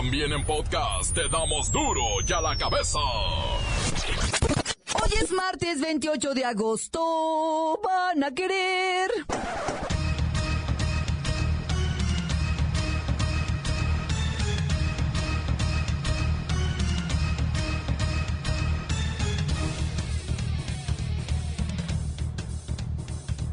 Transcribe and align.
También 0.00 0.32
en 0.32 0.42
podcast 0.46 1.14
te 1.14 1.28
damos 1.28 1.70
duro 1.70 2.00
y 2.26 2.32
a 2.32 2.40
la 2.40 2.56
cabeza. 2.56 2.98
Hoy 4.94 5.10
es 5.22 5.30
martes 5.30 5.78
28 5.78 6.32
de 6.32 6.42
agosto. 6.42 7.78
Van 7.84 8.24
a 8.24 8.30
querer. 8.30 9.10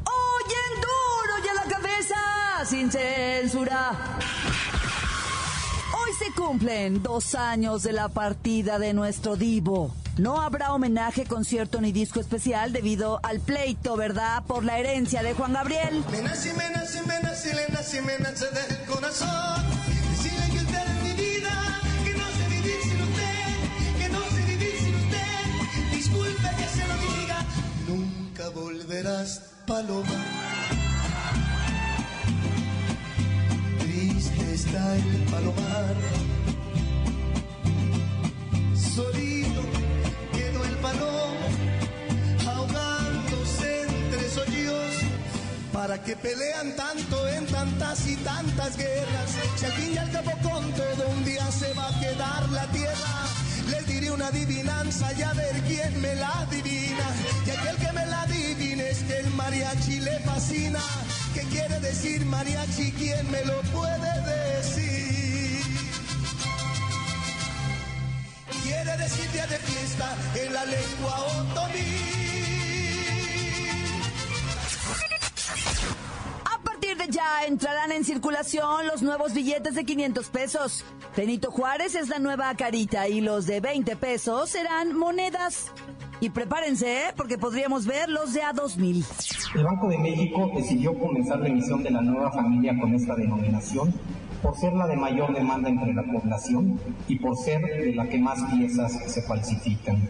Oyen 0.06 0.74
duro 0.82 1.34
y 1.44 1.48
a 1.50 1.54
la 1.56 1.64
cabeza. 1.64 2.16
Sin 2.64 2.90
censura. 2.90 4.18
Se 6.20 6.32
cumplen 6.32 7.04
dos 7.04 7.36
años 7.36 7.84
de 7.84 7.94
la 7.94 8.10
partida 8.10 8.80
de 8.80 8.94
nuestro 8.94 9.36
divo. 9.36 9.94
No 10.18 10.42
habrá 10.42 10.74
homenaje, 10.74 11.26
concierto 11.26 11.80
ni 11.80 11.92
disco 11.92 12.20
especial 12.20 12.74
debido 12.74 13.20
al 13.22 13.40
pleito, 13.40 13.96
¿verdad? 13.96 14.44
Por 14.48 14.66
la 14.66 14.80
herencia 14.80 15.22
de 15.22 15.34
Juan 15.36 15.54
Gabriel. 15.54 16.04
Me 16.12 16.24
nace, 16.24 16.54
me 16.56 16.68
El 34.78 35.24
palomar, 35.32 35.96
solito 38.76 39.62
quedó 40.32 40.64
el 40.66 40.76
palomo, 40.78 41.48
ahogándose 42.48 43.82
entre 43.82 44.30
sollos. 44.30 44.94
¿Para 45.74 46.04
que 46.04 46.16
pelean 46.16 46.76
tanto 46.76 47.28
en 47.28 47.48
tantas 47.48 48.08
y 48.08 48.18
tantas 48.18 48.78
guerras? 48.78 49.36
Si 49.56 49.66
al 49.66 49.72
fin 49.72 49.94
y 49.96 49.98
al 49.98 50.12
cabo 50.12 50.32
con 50.44 50.72
todo 50.74 51.10
un 51.10 51.26
día 51.26 51.52
se 51.52 51.74
va 51.74 51.88
a 51.90 52.00
quedar 52.00 52.48
la 52.50 52.68
tierra. 52.68 53.26
Les 53.72 53.88
diré 53.88 54.12
una 54.12 54.28
adivinanza 54.28 55.12
y 55.14 55.24
a 55.24 55.34
ver 55.34 55.56
quién 55.68 56.00
me 56.00 56.14
la 56.16 56.42
adivina. 56.42 57.08
Y 57.48 57.50
aquel 57.50 57.78
que 57.78 57.92
me 57.94 58.06
la 58.06 58.22
adivine 58.22 58.90
es 58.90 59.00
que 59.00 59.20
el 59.22 59.30
mariachi 59.32 60.02
le 60.02 60.20
fascina. 60.20 60.82
¿Qué 61.34 61.42
quiere 61.42 61.80
decir 61.80 62.24
mariachi? 62.26 62.92
¿Quién 62.92 63.30
me 63.32 63.44
lo 63.44 63.60
puede 63.74 64.22
decir? 64.22 64.37
Decir 68.98 69.32
día 69.32 69.46
de 69.46 69.58
fiesta 69.58 70.16
en 70.36 70.54
la 70.54 70.66
lengua 70.66 71.26
otomí. 71.40 71.80
A 76.44 76.60
partir 76.64 76.98
de 76.98 77.08
ya 77.08 77.46
entrarán 77.46 77.92
en 77.92 78.04
circulación 78.04 78.88
los 78.88 79.04
nuevos 79.04 79.34
billetes 79.34 79.76
de 79.76 79.86
500 79.86 80.30
pesos. 80.30 80.86
Benito 81.16 81.52
Juárez 81.52 81.96
es 81.96 82.10
la 82.10 82.20
nueva 82.20 82.54
carita 82.56 83.08
y 83.08 83.22
los 83.22 83.46
de 83.46 83.60
20 83.60 83.96
pesos 83.98 84.50
serán 84.50 84.98
monedas. 84.98 85.72
Y 86.20 86.32
prepárense, 86.32 87.10
¿eh? 87.10 87.14
porque 87.16 87.38
podríamos 87.38 87.86
ver 87.86 88.10
los 88.10 88.34
de 88.34 88.42
a 88.42 88.52
2000. 88.52 89.06
El 89.56 89.64
Banco 89.64 89.90
de 89.90 89.98
México 90.00 90.52
decidió 90.56 90.98
comenzar 90.98 91.40
la 91.40 91.48
emisión 91.48 91.84
de 91.84 91.92
la 91.92 92.02
nueva 92.02 92.32
familia 92.32 92.76
con 92.80 92.94
esta 92.96 93.16
denominación 93.16 93.94
por 94.42 94.58
ser 94.58 94.74
la 94.74 94.88
de 94.88 94.96
mayor 94.96 95.34
demanda 95.34 95.70
entre 95.70 95.94
la 95.94 96.04
población 96.04 96.80
y 97.08 97.18
por 97.20 97.38
ser 97.38 97.62
la 97.96 98.08
que 98.08 98.18
más 98.20 98.40
piezas 98.54 98.92
se 99.08 99.22
falsifican. 99.22 100.10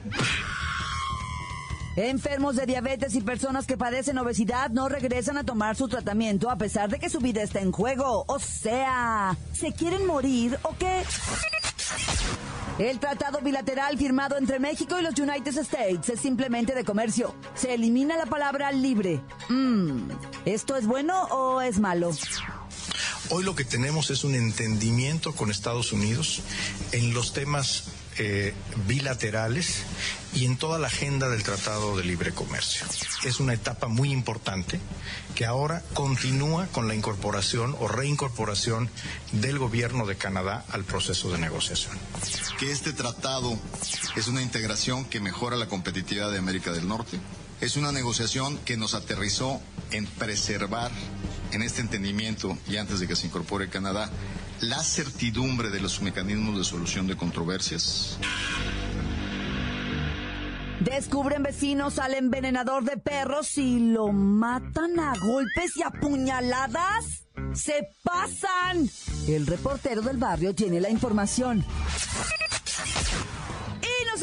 Enfermos 1.98 2.56
de 2.56 2.68
diabetes 2.68 3.16
y 3.16 3.22
personas 3.22 3.66
que 3.66 3.76
padecen 3.76 4.20
obesidad 4.20 4.70
no 4.70 4.88
regresan 4.88 5.36
a 5.38 5.44
tomar 5.44 5.76
su 5.76 5.88
tratamiento 5.88 6.52
a 6.52 6.56
pesar 6.56 6.92
de 6.92 7.00
que 7.00 7.10
su 7.10 7.20
vida 7.20 7.42
está 7.42 7.60
en 7.60 7.72
juego. 7.72 8.24
O 8.28 8.38
sea, 8.38 9.36
¿se 9.52 9.72
quieren 9.74 10.06
morir 10.06 10.60
o 10.62 10.76
qué? 10.78 11.02
El 12.78 13.00
tratado 13.00 13.40
bilateral 13.42 13.98
firmado 13.98 14.38
entre 14.38 14.60
México 14.60 15.00
y 15.00 15.02
los 15.02 15.18
United 15.18 15.58
States 15.58 16.10
es 16.10 16.20
simplemente 16.20 16.76
de 16.76 16.84
comercio. 16.84 17.34
Se 17.56 17.74
elimina 17.74 18.16
la 18.16 18.28
palabra 18.28 18.72
libre. 18.72 19.20
Mm, 19.50 20.12
¿Esto 20.46 20.76
es 20.76 20.86
bueno 20.86 21.24
o 21.32 21.62
es 21.62 21.80
malo? 21.80 22.12
Hoy 23.30 23.44
lo 23.44 23.56
que 23.56 23.66
tenemos 23.66 24.10
es 24.10 24.24
un 24.24 24.36
entendimiento 24.36 25.36
con 25.36 25.52
Estados 25.52 25.92
Unidos 25.92 26.42
en 26.94 27.14
los 27.14 27.34
temas 27.34 27.84
eh, 28.18 28.54
bilaterales 28.88 29.84
y 30.34 30.46
en 30.46 30.56
toda 30.56 30.80
la 30.80 30.88
agenda 30.88 31.28
del 31.28 31.44
Tratado 31.44 31.98
de 31.98 32.06
Libre 32.06 32.32
Comercio. 32.32 32.86
Es 33.26 33.42
una 33.42 33.54
etapa 33.54 33.90
muy 33.90 34.12
importante 34.12 34.80
que 35.36 35.46
ahora 35.46 35.84
continúa 35.94 36.68
con 36.68 36.88
la 36.88 36.96
incorporación 36.96 37.76
o 37.82 37.90
reincorporación 37.90 38.90
del 39.34 39.60
gobierno 39.60 40.06
de 40.06 40.16
Canadá 40.16 40.64
al 40.70 40.86
proceso 40.86 41.30
de 41.30 41.38
negociación. 41.38 41.98
Que 42.60 42.72
este 42.72 42.94
tratado 42.94 43.60
es 44.16 44.28
una 44.28 44.42
integración 44.42 45.04
que 45.04 45.20
mejora 45.20 45.58
la 45.58 45.68
competitividad 45.68 46.32
de 46.32 46.38
América 46.38 46.72
del 46.72 46.88
Norte. 46.88 47.20
Es 47.60 47.76
una 47.76 47.92
negociación 47.92 48.58
que 48.60 48.78
nos 48.78 48.94
aterrizó 48.94 49.60
en 49.92 50.06
preservar 50.06 50.92
en 51.52 51.62
este 51.62 51.82
entendimiento 51.82 52.58
y 52.68 52.78
antes 52.78 53.00
de 53.00 53.08
que 53.08 53.16
se 53.16 53.28
incorpore 53.28 53.70
Canadá 53.70 54.10
la 54.62 54.82
certidumbre 54.82 55.70
de 55.70 55.80
los 55.80 56.02
mecanismos 56.02 56.58
de 56.58 56.64
solución 56.64 57.08
de 57.08 57.16
controversias. 57.16 58.18
Descubren 60.80 61.44
vecinos 61.44 62.00
al 62.00 62.14
envenenador 62.14 62.84
de 62.84 62.98
perros 62.98 63.58
y 63.58 63.80
lo 63.80 64.08
matan 64.10 65.00
a 65.00 65.14
golpes 65.20 65.76
y 65.76 65.84
a 65.84 65.90
puñaladas. 65.90 67.26
¡Se 67.54 67.88
pasan! 68.04 68.90
El 69.28 69.48
reportero 69.48 70.02
del 70.02 70.18
barrio 70.18 70.56
tiene 70.56 70.80
la 70.80 70.90
información. 70.90 71.66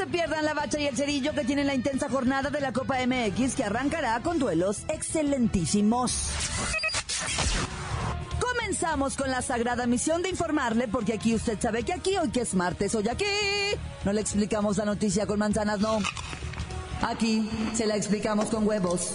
Se 0.04 0.10
pierdan 0.10 0.44
la 0.44 0.52
bacha 0.52 0.78
y 0.78 0.86
el 0.86 0.94
cerillo 0.94 1.32
que 1.32 1.44
tienen 1.44 1.66
la 1.66 1.74
intensa 1.74 2.10
jornada 2.10 2.50
de 2.50 2.60
la 2.60 2.74
Copa 2.74 2.96
MX 3.06 3.54
que 3.54 3.64
arrancará 3.64 4.20
con 4.20 4.38
duelos 4.38 4.82
excelentísimos. 4.88 6.28
Comenzamos 8.38 9.16
con 9.16 9.30
la 9.30 9.40
sagrada 9.40 9.86
misión 9.86 10.22
de 10.22 10.28
informarle, 10.28 10.88
porque 10.88 11.14
aquí 11.14 11.34
usted 11.34 11.58
sabe 11.58 11.84
que 11.84 11.94
aquí 11.94 12.18
hoy 12.18 12.28
que 12.28 12.42
es 12.42 12.54
martes, 12.54 12.94
hoy 12.94 13.08
aquí 13.08 13.24
no 14.04 14.12
le 14.12 14.20
explicamos 14.20 14.76
la 14.76 14.84
noticia 14.84 15.26
con 15.26 15.38
manzanas, 15.38 15.80
no. 15.80 16.00
Aquí 17.00 17.48
se 17.74 17.86
la 17.86 17.96
explicamos 17.96 18.50
con 18.50 18.68
huevos. 18.68 19.14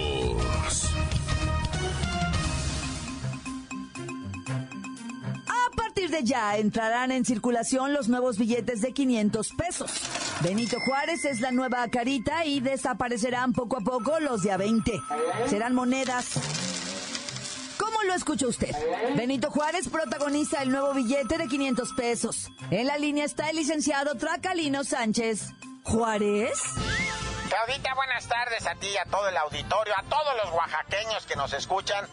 De 6.11 6.23
ya 6.23 6.57
entrarán 6.57 7.11
en 7.11 7.25
circulación 7.25 7.93
los 7.93 8.09
nuevos 8.09 8.37
billetes 8.37 8.81
de 8.81 8.93
500 8.93 9.49
pesos. 9.53 9.91
Benito 10.41 10.77
Juárez 10.85 11.25
es 11.25 11.41
la 11.41 11.51
nueva 11.51 11.87
carita 11.87 12.45
y 12.45 12.59
desaparecerán 12.59 13.53
poco 13.53 13.77
a 13.77 13.81
poco 13.81 14.19
los 14.19 14.43
de 14.43 14.51
a 14.51 14.57
20. 14.57 14.91
Serán 15.47 15.73
monedas. 15.73 16.35
¿Cómo 17.79 18.03
lo 18.03 18.13
escucha 18.13 18.47
usted? 18.47 18.75
Benito 19.15 19.49
Juárez 19.49 19.89
protagoniza 19.89 20.61
el 20.61 20.69
nuevo 20.69 20.93
billete 20.93 21.37
de 21.37 21.47
500 21.47 21.93
pesos. 21.93 22.51
En 22.69 22.87
la 22.87 22.97
línea 22.97 23.25
está 23.25 23.49
el 23.49 23.55
licenciado 23.55 24.15
Tracalino 24.15 24.83
Sánchez. 24.83 25.53
¿Juárez? 25.83 26.59
Claudita, 27.49 27.93
buenas 27.95 28.27
tardes 28.27 28.65
a 28.65 28.75
ti, 28.75 28.95
a 28.97 29.05
todo 29.09 29.27
el 29.27 29.35
auditorio, 29.35 29.93
a 29.97 30.03
todos 30.03 30.33
los 30.43 30.53
oaxaqueños 30.53 31.25
que 31.25 31.35
nos 31.35 31.53
escuchan. 31.53 32.05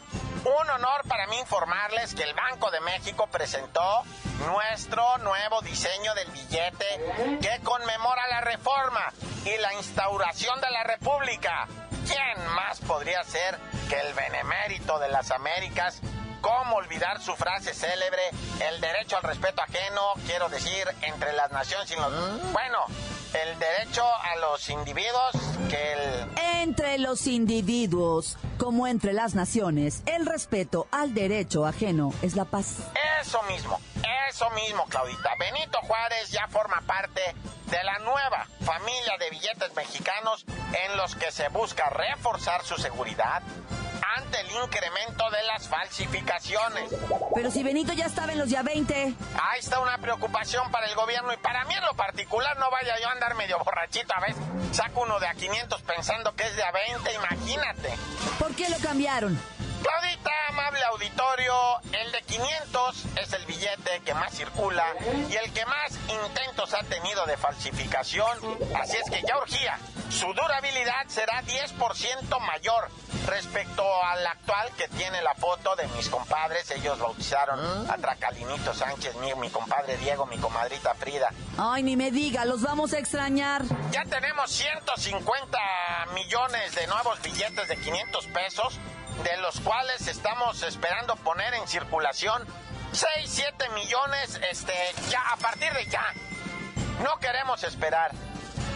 Un 0.48 0.70
honor 0.70 1.02
para 1.06 1.26
mí 1.26 1.38
informarles 1.38 2.14
que 2.14 2.22
el 2.22 2.32
Banco 2.32 2.70
de 2.70 2.80
México 2.80 3.26
presentó 3.26 4.02
nuestro 4.46 5.18
nuevo 5.18 5.60
diseño 5.60 6.14
del 6.14 6.30
billete 6.30 7.38
que 7.42 7.60
conmemora 7.62 8.26
la 8.28 8.40
reforma 8.40 9.12
y 9.44 9.58
la 9.58 9.74
instauración 9.74 10.58
de 10.62 10.70
la 10.70 10.84
República. 10.84 11.68
¿Quién 12.06 12.46
más 12.54 12.80
podría 12.80 13.22
ser 13.24 13.58
que 13.90 14.00
el 14.00 14.14
benemérito 14.14 14.98
de 14.98 15.08
las 15.08 15.30
Américas? 15.32 16.00
¿Cómo 16.40 16.76
olvidar 16.76 17.20
su 17.20 17.36
frase 17.36 17.74
célebre? 17.74 18.22
El 18.60 18.80
derecho 18.80 19.18
al 19.18 19.24
respeto 19.24 19.60
ajeno, 19.60 20.14
quiero 20.26 20.48
decir, 20.48 20.88
entre 21.02 21.34
las 21.34 21.50
naciones 21.50 21.90
y 21.90 21.96
los... 21.96 22.52
Bueno, 22.52 22.86
el 23.34 23.58
derecho 23.58 24.02
a 24.04 24.36
los 24.36 24.68
individuos 24.70 25.32
que 25.68 25.92
el... 25.92 26.38
Entre 26.62 26.98
los 26.98 27.26
individuos, 27.26 28.36
como 28.56 28.86
entre 28.86 29.12
las 29.12 29.34
naciones, 29.34 30.02
el 30.06 30.26
respeto 30.26 30.86
al 30.90 31.14
derecho 31.14 31.66
ajeno 31.66 32.12
es 32.22 32.36
la 32.36 32.44
paz. 32.44 32.78
Eso 33.20 33.42
mismo, 33.44 33.80
eso 34.30 34.50
mismo, 34.50 34.84
Claudita. 34.88 35.30
Benito 35.38 35.78
Juárez 35.82 36.30
ya 36.30 36.46
forma 36.48 36.80
parte 36.86 37.20
de 37.70 37.84
la 37.84 37.98
nueva 37.98 38.46
familia 38.60 39.16
de 39.18 39.30
billetes 39.30 39.74
mexicanos 39.74 40.44
en 40.86 40.96
los 40.96 41.14
que 41.14 41.30
se 41.30 41.48
busca 41.48 41.90
reforzar 41.90 42.64
su 42.64 42.76
seguridad, 42.76 43.42
ante 44.16 44.40
el 44.40 44.50
incremento 44.50 45.30
de 45.30 45.42
las 45.44 45.68
falsificaciones. 45.68 46.90
Pero 47.34 47.50
si 47.50 47.62
Benito 47.62 47.92
ya 47.92 48.06
estaba 48.06 48.32
en 48.32 48.38
los 48.38 48.48
ya 48.48 48.62
20. 48.62 48.94
Ahí 48.94 49.60
está 49.60 49.80
una 49.80 49.98
preocupación 49.98 50.70
para 50.70 50.86
el 50.86 50.94
gobierno 50.94 51.32
y 51.32 51.36
para 51.36 51.64
mí 51.64 51.74
en 51.74 51.84
lo 51.84 51.94
particular 51.94 52.56
no 52.58 52.70
vaya 52.70 52.98
yo 53.00 53.08
a 53.08 53.12
andar 53.12 53.34
medio 53.34 53.58
borrachito 53.58 54.14
a 54.14 54.20
veces. 54.20 54.42
Saco 54.72 55.02
uno 55.02 55.18
de 55.20 55.26
a 55.26 55.34
500 55.34 55.82
pensando 55.82 56.34
que 56.34 56.44
es 56.44 56.56
de 56.56 56.62
a 56.62 56.72
20, 56.72 57.14
imagínate. 57.14 57.94
¿Por 58.38 58.54
qué 58.54 58.68
lo 58.68 58.78
cambiaron? 58.78 59.38
Claudita, 59.82 60.30
amable 60.48 60.82
auditorio, 60.84 61.54
el 61.92 62.12
de 62.12 62.22
500 62.22 63.04
es 63.16 63.32
el 63.32 63.46
billete 63.46 64.00
que 64.04 64.14
más 64.14 64.32
circula 64.34 64.84
y 65.30 65.36
el 65.36 65.52
que 65.52 65.64
más 65.66 65.92
intentos 66.08 66.74
ha 66.74 66.82
tenido 66.84 67.24
de 67.26 67.36
falsificación. 67.36 68.38
Así 68.80 68.96
es 68.96 69.10
que 69.10 69.22
ya 69.26 69.38
urgía. 69.38 69.78
Su 70.10 70.32
durabilidad 70.32 71.06
será 71.06 71.42
10% 71.42 72.40
mayor 72.40 72.90
respecto 73.26 73.84
al 74.04 74.26
actual 74.26 74.70
que 74.76 74.88
tiene 74.88 75.22
la 75.22 75.34
foto 75.34 75.76
de 75.76 75.86
mis 75.88 76.08
compadres. 76.08 76.70
Ellos 76.70 76.98
bautizaron 76.98 77.88
a 77.90 77.96
Tracalinito 77.98 78.74
Sánchez, 78.74 79.14
mi, 79.16 79.34
mi 79.34 79.50
compadre 79.50 79.96
Diego, 79.98 80.26
mi 80.26 80.38
comadrita 80.38 80.94
Frida. 80.94 81.30
Ay, 81.56 81.82
ni 81.82 81.96
me 81.96 82.10
diga, 82.10 82.44
los 82.44 82.62
vamos 82.62 82.92
a 82.94 82.98
extrañar. 82.98 83.62
Ya 83.90 84.04
tenemos 84.04 84.50
150 84.50 85.58
millones 86.14 86.74
de 86.74 86.86
nuevos 86.86 87.20
billetes 87.22 87.68
de 87.68 87.76
500 87.76 88.26
pesos 88.26 88.78
de 89.24 89.36
los 89.38 89.60
cuales 89.60 90.06
estamos 90.06 90.62
esperando 90.62 91.16
poner 91.16 91.54
en 91.54 91.66
circulación 91.66 92.46
6, 92.92 93.08
7 93.26 93.68
millones, 93.74 94.40
este, 94.50 94.72
ya, 95.10 95.20
a 95.32 95.36
partir 95.36 95.72
de 95.72 95.86
ya. 95.86 96.12
No 97.02 97.18
queremos 97.18 97.62
esperar. 97.64 98.12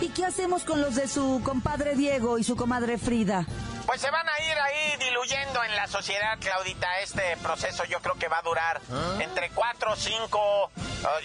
¿Y 0.00 0.09
qué 0.11 0.27
hacemos 0.27 0.65
con 0.65 0.81
los 0.81 0.94
de 0.94 1.09
su 1.09 1.41
compadre 1.44 1.94
Diego 1.94 2.39
y 2.39 2.44
su 2.44 2.56
comadre 2.56 2.99
Frida? 2.99 3.47
Pues 3.87 4.00
se 4.00 4.11
van 4.11 4.27
a 4.29 4.43
ir 4.43 4.59
ahí 4.59 4.97
diluyendo 4.99 5.62
en 5.65 5.75
la 5.75 5.87
sociedad, 5.87 6.39
Claudita. 6.41 7.00
Este 7.00 7.37
proceso 7.39 7.85
yo 7.85 8.00
creo 8.00 8.17
que 8.17 8.29
va 8.29 8.39
a 8.39 8.43
durar 8.43 8.81
entre 9.21 9.50
4, 9.50 9.97
5 9.97 10.71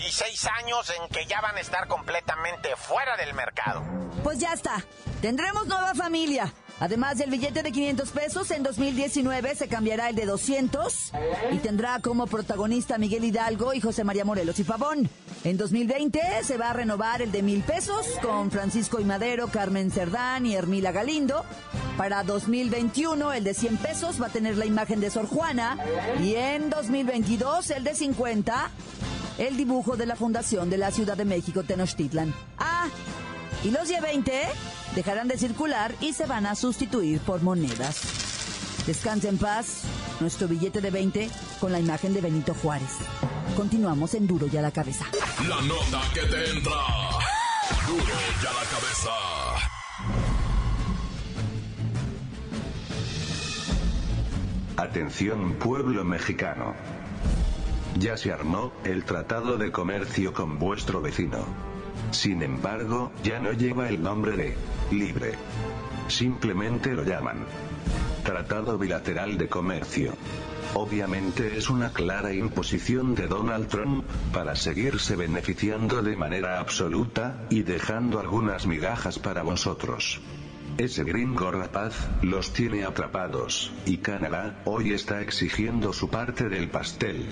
y 0.07 0.11
6 0.11 0.45
años 0.63 0.91
en 0.91 1.07
que 1.09 1.25
ya 1.25 1.39
van 1.41 1.55
a 1.57 1.59
estar 1.59 1.87
completamente 1.87 2.75
fuera 2.75 3.15
del 3.17 3.33
mercado. 3.33 3.83
Pues 4.23 4.39
ya 4.39 4.53
está. 4.53 4.83
Tendremos 5.21 5.67
nueva 5.67 5.93
familia. 5.93 6.51
Además 6.79 7.17
del 7.17 7.31
billete 7.31 7.63
de 7.63 7.71
500 7.71 8.09
pesos, 8.11 8.51
en 8.51 8.61
2019 8.63 9.55
se 9.55 9.67
cambiará 9.67 10.09
el 10.09 10.15
de 10.15 10.25
200 10.25 11.11
y 11.51 11.57
tendrá 11.57 11.99
como 11.99 12.27
protagonista 12.27 12.97
Miguel 12.97 13.23
Hidalgo 13.23 13.73
y 13.73 13.81
José 13.81 14.03
María 14.03 14.25
Morelos 14.25 14.59
y 14.59 14.63
Pavón. 14.63 15.09
En 15.43 15.57
2020 15.57 16.19
se 16.43 16.57
va 16.57 16.69
a 16.69 16.73
renovar 16.73 17.21
el 17.21 17.31
de 17.31 17.41
mil 17.41 17.63
pesos 17.63 18.05
con 18.21 18.51
Francisco 18.51 18.99
y 18.99 19.05
Madero, 19.05 19.47
Carmen 19.47 19.89
Cerdán 19.91 20.45
y 20.45 20.53
Hermila 20.53 20.91
Galindo. 20.91 21.43
Para 21.97 22.23
2021 22.23 23.33
el 23.33 23.43
de 23.43 23.55
100 23.55 23.77
pesos 23.77 24.21
va 24.21 24.27
a 24.27 24.29
tener 24.29 24.55
la 24.55 24.65
imagen 24.65 24.99
de 24.99 25.09
Sor 25.09 25.25
Juana 25.25 25.77
y 26.21 26.35
en 26.35 26.69
2022 26.69 27.71
el 27.71 27.83
de 27.83 27.95
50 27.95 28.71
el 29.39 29.57
dibujo 29.57 29.97
de 29.97 30.05
la 30.05 30.15
Fundación 30.15 30.69
de 30.69 30.77
la 30.77 30.91
Ciudad 30.91 31.17
de 31.17 31.25
México 31.25 31.63
Tenochtitlan. 31.63 32.33
Ah, 32.57 32.87
y 33.63 33.71
los 33.71 33.87
de 33.87 33.99
20 33.99 34.43
dejarán 34.95 35.27
de 35.27 35.37
circular 35.37 35.93
y 36.01 36.13
se 36.13 36.25
van 36.25 36.45
a 36.45 36.55
sustituir 36.55 37.19
por 37.21 37.41
monedas. 37.41 38.01
Descanse 38.85 39.27
en 39.27 39.37
paz, 39.37 39.81
nuestro 40.19 40.47
billete 40.47 40.81
de 40.81 40.91
20 40.91 41.29
con 41.59 41.71
la 41.71 41.79
imagen 41.79 42.13
de 42.13 42.21
Benito 42.21 42.53
Juárez. 42.53 42.89
Continuamos 43.55 44.13
en 44.13 44.27
Duro 44.27 44.47
y 44.51 44.57
a 44.57 44.61
la 44.61 44.71
cabeza. 44.71 45.05
La 45.47 45.61
nota 45.61 46.01
que 46.13 46.21
te 46.21 46.51
entra. 46.51 46.71
Duro 47.87 48.03
y 48.03 48.45
a 48.45 48.53
la 48.53 48.63
cabeza. 48.69 49.09
Atención 54.77 55.53
pueblo 55.53 56.03
mexicano. 56.03 56.75
Ya 57.99 58.15
se 58.15 58.31
armó 58.31 58.71
el 58.83 59.03
tratado 59.05 59.57
de 59.57 59.71
comercio 59.71 60.33
con 60.33 60.59
vuestro 60.59 61.01
vecino. 61.01 61.39
Sin 62.11 62.41
embargo, 62.41 63.11
ya 63.23 63.39
no 63.39 63.51
lleva 63.51 63.89
el 63.89 64.01
nombre 64.01 64.35
de 64.37 64.55
libre. 64.91 65.33
Simplemente 66.07 66.93
lo 66.93 67.03
llaman 67.03 67.45
Tratado 68.23 68.77
Bilateral 68.77 69.37
de 69.37 69.47
Comercio. 69.47 70.13
Obviamente 70.73 71.57
es 71.57 71.69
una 71.69 71.93
clara 71.93 72.33
imposición 72.33 73.15
de 73.15 73.27
Donald 73.27 73.67
Trump, 73.67 74.05
para 74.33 74.55
seguirse 74.55 75.15
beneficiando 75.15 76.01
de 76.01 76.15
manera 76.15 76.59
absoluta, 76.59 77.45
y 77.49 77.63
dejando 77.63 78.19
algunas 78.19 78.67
migajas 78.67 79.17
para 79.17 79.43
vosotros. 79.43 80.19
Ese 80.77 81.03
gringo 81.03 81.51
rapaz, 81.51 82.07
los 82.21 82.53
tiene 82.53 82.83
atrapados, 82.83 83.71
y 83.85 83.97
Canadá, 83.97 84.61
hoy 84.65 84.93
está 84.93 85.21
exigiendo 85.21 85.93
su 85.93 86.09
parte 86.09 86.49
del 86.49 86.69
pastel. 86.69 87.25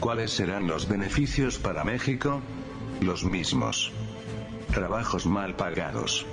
¿Cuáles 0.00 0.32
serán 0.32 0.66
los 0.66 0.88
beneficios 0.88 1.58
para 1.58 1.84
México? 1.84 2.42
Los 3.00 3.24
mismos. 3.24 3.92
Trabajos 4.74 5.24
mal 5.24 5.54
pagados. 5.54 6.26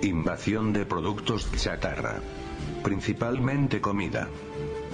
Invasión 0.00 0.72
de 0.72 0.86
productos 0.86 1.52
chatarra. 1.52 2.22
Principalmente 2.82 3.82
comida. 3.82 4.30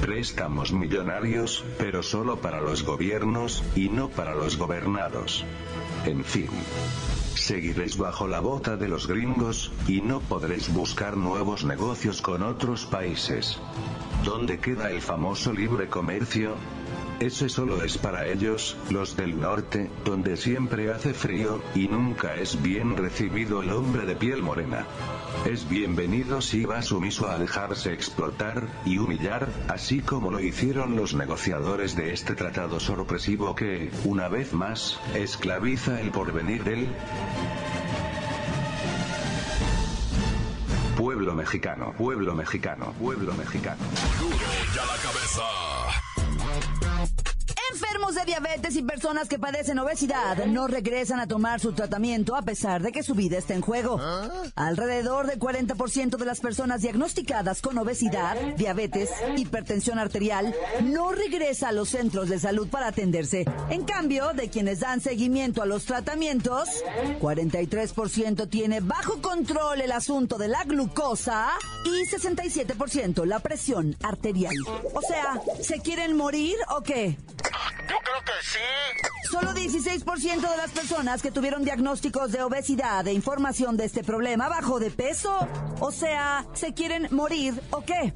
Préstamos 0.01 0.73
millonarios, 0.73 1.65
pero 1.79 2.03
solo 2.03 2.41
para 2.41 2.61
los 2.61 2.83
gobiernos, 2.83 3.63
y 3.77 3.89
no 3.89 4.09
para 4.09 4.35
los 4.35 4.59
gobernados. 4.59 5.45
En 6.07 6.25
fin. 6.25 6.49
Seguiréis 7.37 7.97
bajo 7.97 8.27
la 8.27 8.41
bota 8.41 8.77
de 8.77 8.89
los 8.89 9.07
gringos, 9.07 9.71
y 9.87 10.01
no 10.01 10.19
podréis 10.19 10.69
buscar 10.75 11.17
nuevos 11.17 11.65
negocios 11.65 12.21
con 12.21 12.43
otros 12.43 12.85
países. 12.85 13.61
¿Dónde 14.25 14.59
queda 14.59 14.91
el 14.91 15.03
famoso 15.03 15.53
libre 15.53 15.89
comercio? 15.89 16.57
Ese 17.21 17.49
solo 17.49 17.83
es 17.83 17.99
para 17.99 18.29
ellos, 18.29 18.77
los 18.91 19.17
del 19.17 19.41
norte, 19.41 19.91
donde 20.05 20.37
siempre 20.37 20.93
hace 20.93 21.13
frío, 21.13 21.61
y 21.75 21.89
nunca 21.89 22.37
es 22.37 22.63
bien 22.63 22.97
recibido 22.97 23.61
el 23.61 23.73
hombre 23.73 24.07
de 24.07 24.15
piel 24.15 24.41
morena. 24.41 24.87
Es 25.45 25.69
bienvenido 25.69 26.41
si 26.41 26.65
va 26.65 26.81
sumiso 26.81 27.29
a 27.29 27.37
dejarse 27.37 27.93
explotar 27.93 28.69
y 28.85 28.99
humillar, 28.99 29.49
así 29.67 30.01
como 30.01 30.31
lo 30.31 30.39
hicieron 30.39 30.95
los 30.95 31.15
negociadores 31.15 31.97
de 31.97 32.13
este 32.13 32.37
tratado 32.37 32.79
sorpresivo 32.79 33.53
que, 33.57 33.91
una 34.05 34.29
vez 34.29 34.53
más, 34.53 35.01
esclaviza 35.15 36.01
el 36.01 36.13
porvenir 36.13 36.63
del 36.63 36.87
pueblo 40.97 41.35
mexicano, 41.35 41.95
pueblo 41.99 42.37
mexicano, 42.37 42.93
pueblo 42.93 43.35
mexicano. 43.35 43.83
La 44.77 45.03
cabeza. 45.03 45.78
Enfermos 48.09 48.27
de 48.27 48.33
diabetes 48.33 48.77
y 48.77 48.83
personas 48.83 49.29
que 49.29 49.39
padecen 49.39 49.79
obesidad 49.79 50.47
no 50.47 50.67
regresan 50.67 51.21
a 51.21 51.27
tomar 51.27 51.61
su 51.61 51.73
tratamiento 51.73 52.37
a 52.37 52.43
pesar 52.43 52.81
de 52.81 52.91
que 52.91 53.03
su 53.03 53.15
vida 53.15 53.37
está 53.37 53.53
en 53.53 53.61
juego. 53.61 54.01
Alrededor 54.55 55.27
del 55.27 55.39
40% 55.39 56.17
de 56.17 56.25
las 56.25 56.41
personas 56.41 56.81
diagnosticadas 56.81 57.61
con 57.61 57.77
obesidad, 57.77 58.35
diabetes, 58.57 59.11
hipertensión 59.37 59.99
arterial 59.99 60.55
no 60.85 61.13
regresa 61.13 61.69
a 61.69 61.73
los 61.73 61.91
centros 61.91 62.31
de 62.31 62.39
salud 62.39 62.69
para 62.69 62.87
atenderse. 62.87 63.45
En 63.69 63.85
cambio, 63.85 64.33
de 64.33 64.49
quienes 64.49 64.81
dan 64.81 65.03
seguimiento 65.03 65.61
a 65.61 65.67
los 65.67 65.85
tratamientos, 65.85 66.67
43% 67.21 68.49
tiene 68.49 68.81
bajo 68.81 69.21
control 69.21 69.83
el 69.83 69.93
asunto 69.93 70.39
de 70.39 70.49
la 70.49 70.65
glucosa 70.65 71.51
y 71.85 72.09
67% 72.09 73.27
la 73.27 73.41
presión 73.41 73.97
arterial. 74.03 74.55
O 74.95 75.03
sea, 75.03 75.43
¿se 75.61 75.81
quieren 75.81 76.17
morir 76.17 76.57
o 76.75 76.83
qué? 76.83 77.19
Creo 78.03 78.25
que 78.25 78.33
sí. 78.43 79.29
Solo 79.31 79.53
16% 79.53 80.51
de 80.51 80.57
las 80.57 80.71
personas 80.71 81.23
que 81.23 81.31
tuvieron 81.31 81.65
diagnósticos 81.65 82.33
de 82.33 82.43
obesidad 82.43 83.07
e 83.07 83.13
información 83.13 83.77
de 83.77 83.85
este 83.85 84.03
problema 84.03 84.49
bajó 84.49 84.79
de 84.79 84.91
peso. 84.91 85.47
O 85.81 85.93
sea, 85.93 86.47
¿se 86.55 86.75
quieren 86.75 87.09
morir 87.11 87.61
o 87.71 87.85
qué? 87.85 88.13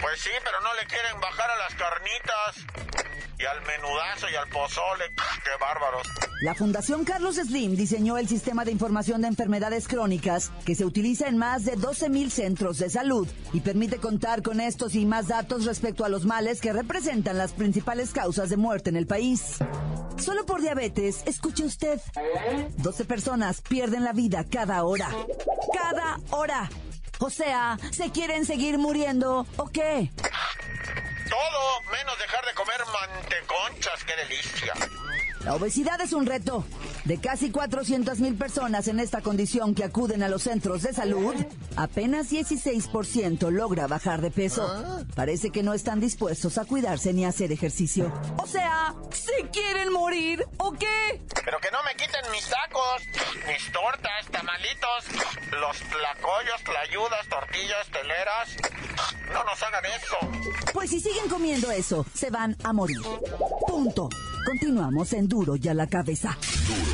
Pues 0.00 0.20
sí, 0.20 0.30
pero 0.42 0.60
no 0.60 0.74
le 0.74 0.86
quieren 0.86 1.20
bajar 1.20 1.50
a 1.50 1.56
las 1.58 1.74
carnitas. 1.74 3.03
Y 3.38 3.44
al 3.44 3.60
menudazo 3.62 4.28
y 4.30 4.34
al 4.36 4.48
pozole. 4.48 5.04
¡Qué 5.44 5.50
bárbaros! 5.60 6.06
La 6.42 6.54
Fundación 6.54 7.04
Carlos 7.04 7.36
Slim 7.36 7.76
diseñó 7.76 8.18
el 8.18 8.28
sistema 8.28 8.64
de 8.64 8.72
información 8.72 9.22
de 9.22 9.28
enfermedades 9.28 9.88
crónicas 9.88 10.52
que 10.64 10.74
se 10.74 10.84
utiliza 10.84 11.28
en 11.28 11.38
más 11.38 11.64
de 11.64 11.76
12.000 11.76 12.30
centros 12.30 12.78
de 12.78 12.90
salud 12.90 13.28
y 13.52 13.60
permite 13.60 13.98
contar 13.98 14.42
con 14.42 14.60
estos 14.60 14.94
y 14.94 15.06
más 15.06 15.28
datos 15.28 15.64
respecto 15.64 16.04
a 16.04 16.08
los 16.08 16.24
males 16.24 16.60
que 16.60 16.72
representan 16.72 17.38
las 17.38 17.52
principales 17.52 18.12
causas 18.12 18.50
de 18.50 18.56
muerte 18.56 18.90
en 18.90 18.96
el 18.96 19.06
país. 19.06 19.56
Solo 20.16 20.44
por 20.46 20.60
diabetes, 20.60 21.22
escuche 21.26 21.64
usted. 21.64 22.00
12 22.76 23.04
personas 23.04 23.60
pierden 23.60 24.04
la 24.04 24.12
vida 24.12 24.44
cada 24.44 24.84
hora. 24.84 25.08
Cada 25.72 26.18
hora. 26.30 26.70
O 27.20 27.30
sea, 27.30 27.78
¿se 27.90 28.10
quieren 28.10 28.44
seguir 28.44 28.78
muriendo 28.78 29.46
o 29.56 29.66
qué? 29.70 30.10
Todo 31.28 31.82
menos 31.92 32.18
dejar 32.18 32.44
de 32.44 32.54
comer 32.54 32.80
manteconchas, 32.92 34.04
qué 34.04 34.16
delicia. 34.16 34.74
La 35.40 35.54
obesidad 35.54 36.00
es 36.00 36.12
un 36.12 36.26
reto. 36.26 36.64
De 37.04 37.18
casi 37.18 37.50
400 37.50 38.18
mil 38.20 38.34
personas 38.34 38.88
en 38.88 38.98
esta 38.98 39.20
condición 39.20 39.74
que 39.74 39.84
acuden 39.84 40.22
a 40.22 40.28
los 40.28 40.42
centros 40.42 40.82
de 40.82 40.94
salud, 40.94 41.34
apenas 41.76 42.32
16% 42.32 43.50
logra 43.50 43.86
bajar 43.86 44.22
de 44.22 44.30
peso. 44.30 44.66
Parece 45.14 45.50
que 45.50 45.62
no 45.62 45.74
están 45.74 46.00
dispuestos 46.00 46.56
a 46.56 46.64
cuidarse 46.64 47.12
ni 47.12 47.26
a 47.26 47.28
hacer 47.28 47.52
ejercicio. 47.52 48.10
O 48.42 48.46
sea, 48.46 48.94
¿se 49.12 49.48
quieren 49.48 49.92
morir 49.92 50.46
o 50.56 50.72
qué? 50.72 51.20
Pero 51.44 51.58
que 51.60 51.70
no 51.70 51.82
me 51.82 51.94
quiten 51.94 52.30
mis 52.32 52.48
tacos, 52.48 53.02
mis 53.48 53.70
tortas, 53.70 54.26
tamalitos, 54.30 55.04
los 55.60 55.76
tlacoyos, 55.76 56.64
tlayudas, 56.64 57.28
tortillas, 57.28 57.86
teleras. 57.92 58.56
No 59.30 59.44
nos 59.44 59.62
hagan 59.62 59.84
eso. 59.84 60.52
Pues 60.72 60.88
si 60.88 61.00
siguen 61.00 61.28
comiendo 61.28 61.70
eso, 61.70 62.06
se 62.14 62.30
van 62.30 62.56
a 62.64 62.72
morir. 62.72 63.02
Punto. 63.66 64.08
Continuamos 64.44 65.12
en 65.14 65.26
Duro 65.26 65.56
y 65.56 65.68
a 65.68 65.74
la 65.74 65.86
cabeza. 65.86 66.36
Duro 66.68 66.93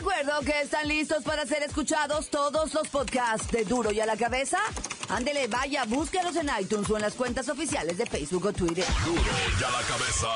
Recuerdo 0.00 0.40
que 0.40 0.62
están 0.62 0.88
listos 0.88 1.22
para 1.24 1.44
ser 1.44 1.62
escuchados 1.62 2.30
todos 2.30 2.72
los 2.72 2.88
podcasts 2.88 3.52
de 3.52 3.64
Duro 3.64 3.92
y 3.92 4.00
a 4.00 4.06
la 4.06 4.16
cabeza. 4.16 4.56
Ándele, 5.10 5.46
vaya, 5.46 5.84
búsquelos 5.84 6.36
en 6.36 6.48
iTunes 6.58 6.88
o 6.88 6.96
en 6.96 7.02
las 7.02 7.12
cuentas 7.12 7.50
oficiales 7.50 7.98
de 7.98 8.06
Facebook 8.06 8.46
o 8.46 8.52
Twitter. 8.52 8.86
Duro 9.04 9.20
y 9.20 9.62
a 9.62 9.70
la 9.70 9.82
cabeza. 9.82 10.28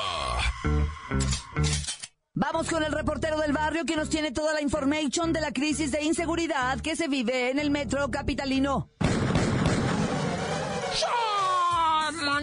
Vamos 2.35 2.69
con 2.69 2.83
el 2.83 2.91
reportero 2.91 3.39
del 3.39 3.53
barrio 3.53 3.85
que 3.85 3.95
nos 3.95 4.09
tiene 4.09 4.31
toda 4.31 4.53
la 4.53 4.61
información 4.61 5.33
de 5.33 5.41
la 5.41 5.51
crisis 5.51 5.91
de 5.91 6.03
inseguridad 6.03 6.79
que 6.81 6.95
se 6.95 7.07
vive 7.07 7.49
en 7.49 7.57
el 7.57 7.71
metro 7.71 8.11
capitalino. 8.11 8.91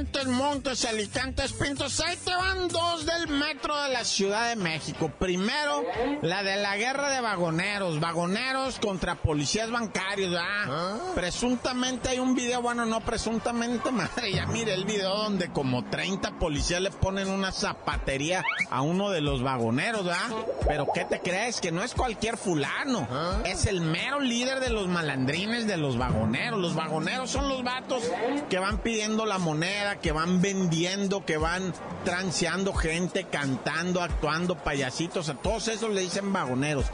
Montes, 0.02 0.26
Montes, 0.26 0.84
Alicantes, 0.84 1.52
Pintos. 1.52 2.00
Ahí 2.00 2.16
te 2.16 2.34
van 2.34 2.66
dos 2.66 3.06
del 3.06 3.28
metro 3.28 3.80
de 3.82 3.90
la 3.90 4.04
Ciudad 4.04 4.48
de 4.48 4.56
México. 4.56 5.12
Primero, 5.16 5.84
la 6.22 6.42
de 6.42 6.56
la 6.56 6.76
guerra 6.76 7.08
de 7.10 7.20
vagoneros. 7.20 8.00
Vagoneros 8.00 8.80
contra 8.80 9.14
policías 9.14 9.70
bancarios, 9.70 10.32
¿verdad? 10.32 10.98
Presuntamente 11.14 12.08
hay 12.08 12.18
un 12.18 12.34
video, 12.34 12.60
bueno, 12.60 12.84
no 12.84 13.00
presuntamente, 13.00 13.92
madre, 13.92 14.32
ya 14.32 14.46
mire 14.46 14.74
el 14.74 14.86
video 14.86 15.14
donde 15.14 15.52
como 15.52 15.84
30 15.84 16.32
policías 16.32 16.80
le 16.80 16.90
ponen 16.90 17.28
una 17.28 17.52
zapatería 17.52 18.44
a 18.70 18.82
uno 18.82 19.08
de 19.10 19.20
los 19.20 19.40
vagoneros, 19.44 20.04
¿verdad? 20.04 20.36
Pero 20.66 20.88
¿qué 20.92 21.04
te 21.04 21.20
crees? 21.20 21.60
Que 21.60 21.70
no 21.70 21.84
es 21.84 21.94
cualquier 21.94 22.36
fulano. 22.36 23.06
Es 23.44 23.66
el 23.66 23.80
mero 23.80 24.18
líder 24.18 24.58
de 24.58 24.70
los 24.70 24.88
malandrines 24.88 25.68
de 25.68 25.76
los 25.76 25.96
vagoneros. 25.96 26.58
Los 26.58 26.74
vagoneros 26.74 27.30
son 27.30 27.48
los 27.48 27.62
vatos 27.62 28.02
que 28.50 28.58
van 28.58 28.78
pidiendo 28.78 29.26
la 29.26 29.38
moneda, 29.38 29.91
que 30.00 30.12
van 30.12 30.40
vendiendo, 30.40 31.24
que 31.24 31.36
van 31.36 31.72
transeando 32.04 32.72
gente, 32.72 33.24
cantando, 33.24 34.02
actuando, 34.02 34.56
payasitos, 34.56 35.28
a 35.28 35.34
todos 35.34 35.68
esos 35.68 35.90
le 35.90 36.02
dicen 36.02 36.32
vagoneros. 36.32 36.86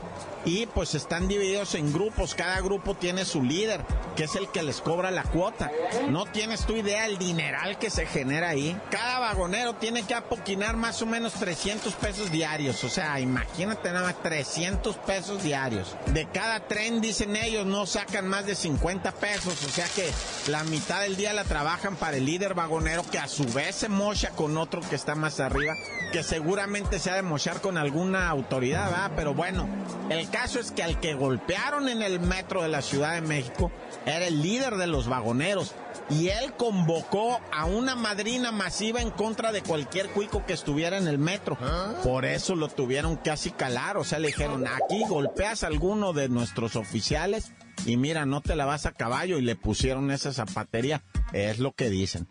Y 0.44 0.66
pues 0.66 0.94
están 0.94 1.28
divididos 1.28 1.74
en 1.74 1.92
grupos, 1.92 2.34
cada 2.34 2.60
grupo 2.60 2.94
tiene 2.94 3.24
su 3.24 3.42
líder, 3.42 3.80
que 4.16 4.24
es 4.24 4.34
el 4.34 4.48
que 4.48 4.62
les 4.62 4.80
cobra 4.80 5.10
la 5.10 5.24
cuota. 5.24 5.70
No 6.08 6.24
tienes 6.26 6.64
tu 6.64 6.74
idea 6.74 7.06
el 7.06 7.18
dineral 7.18 7.78
que 7.78 7.90
se 7.90 8.06
genera 8.06 8.50
ahí. 8.50 8.78
Cada 8.90 9.18
vagonero 9.18 9.74
tiene 9.74 10.04
que 10.04 10.14
apoquinar 10.14 10.76
más 10.76 11.02
o 11.02 11.06
menos 11.06 11.34
300 11.34 11.92
pesos 11.94 12.30
diarios, 12.30 12.82
o 12.84 12.88
sea, 12.88 13.20
imagínate 13.20 13.90
nada 13.90 14.06
más 14.06 14.22
300 14.22 14.96
pesos 14.96 15.42
diarios. 15.42 15.94
De 16.14 16.26
cada 16.26 16.60
tren, 16.60 17.00
dicen 17.00 17.36
ellos, 17.36 17.66
no 17.66 17.84
sacan 17.84 18.26
más 18.26 18.46
de 18.46 18.54
50 18.54 19.12
pesos, 19.12 19.62
o 19.64 19.68
sea 19.68 19.86
que 19.94 20.10
la 20.50 20.64
mitad 20.64 21.02
del 21.02 21.16
día 21.16 21.32
la 21.32 21.44
trabajan 21.44 21.96
para 21.96 22.16
el 22.16 22.24
líder 22.24 22.54
vagonero 22.54 22.87
que 23.10 23.18
a 23.18 23.28
su 23.28 23.44
vez 23.52 23.74
se 23.76 23.88
mocha 23.88 24.30
con 24.30 24.56
otro 24.56 24.80
que 24.80 24.96
está 24.96 25.14
más 25.14 25.40
arriba, 25.40 25.74
que 26.10 26.22
seguramente 26.22 26.98
se 26.98 27.10
ha 27.10 27.14
de 27.14 27.22
mochar 27.22 27.60
con 27.60 27.76
alguna 27.76 28.28
autoridad, 28.28 28.90
¿verdad? 28.90 29.12
Pero 29.14 29.34
bueno, 29.34 29.68
el 30.08 30.28
caso 30.30 30.58
es 30.58 30.70
que 30.70 30.82
al 30.82 30.98
que 30.98 31.14
golpearon 31.14 31.88
en 31.88 32.02
el 32.02 32.18
metro 32.18 32.62
de 32.62 32.68
la 32.68 32.80
Ciudad 32.80 33.14
de 33.14 33.20
México 33.20 33.70
era 34.06 34.26
el 34.26 34.42
líder 34.42 34.76
de 34.76 34.86
los 34.86 35.06
vagoneros. 35.06 35.74
Y 36.10 36.28
él 36.28 36.54
convocó 36.54 37.38
a 37.52 37.66
una 37.66 37.94
madrina 37.94 38.50
masiva 38.50 39.02
en 39.02 39.10
contra 39.10 39.52
de 39.52 39.62
cualquier 39.62 40.08
cuico 40.08 40.46
que 40.46 40.54
estuviera 40.54 40.96
en 40.96 41.06
el 41.06 41.18
metro. 41.18 41.58
Por 42.02 42.24
eso 42.24 42.56
lo 42.56 42.68
tuvieron 42.68 43.16
casi 43.16 43.50
calar. 43.50 43.98
O 43.98 44.04
sea, 44.04 44.18
le 44.18 44.28
dijeron, 44.28 44.66
aquí 44.66 45.04
golpeas 45.06 45.62
a 45.62 45.66
alguno 45.66 46.14
de 46.14 46.30
nuestros 46.30 46.76
oficiales 46.76 47.52
y 47.84 47.98
mira, 47.98 48.24
no 48.24 48.40
te 48.40 48.56
la 48.56 48.64
vas 48.64 48.86
a 48.86 48.92
caballo. 48.92 49.38
Y 49.38 49.42
le 49.42 49.56
pusieron 49.56 50.10
esa 50.10 50.32
zapatería. 50.32 51.02
Es 51.34 51.58
lo 51.58 51.72
que 51.72 51.90
dicen. 51.90 52.26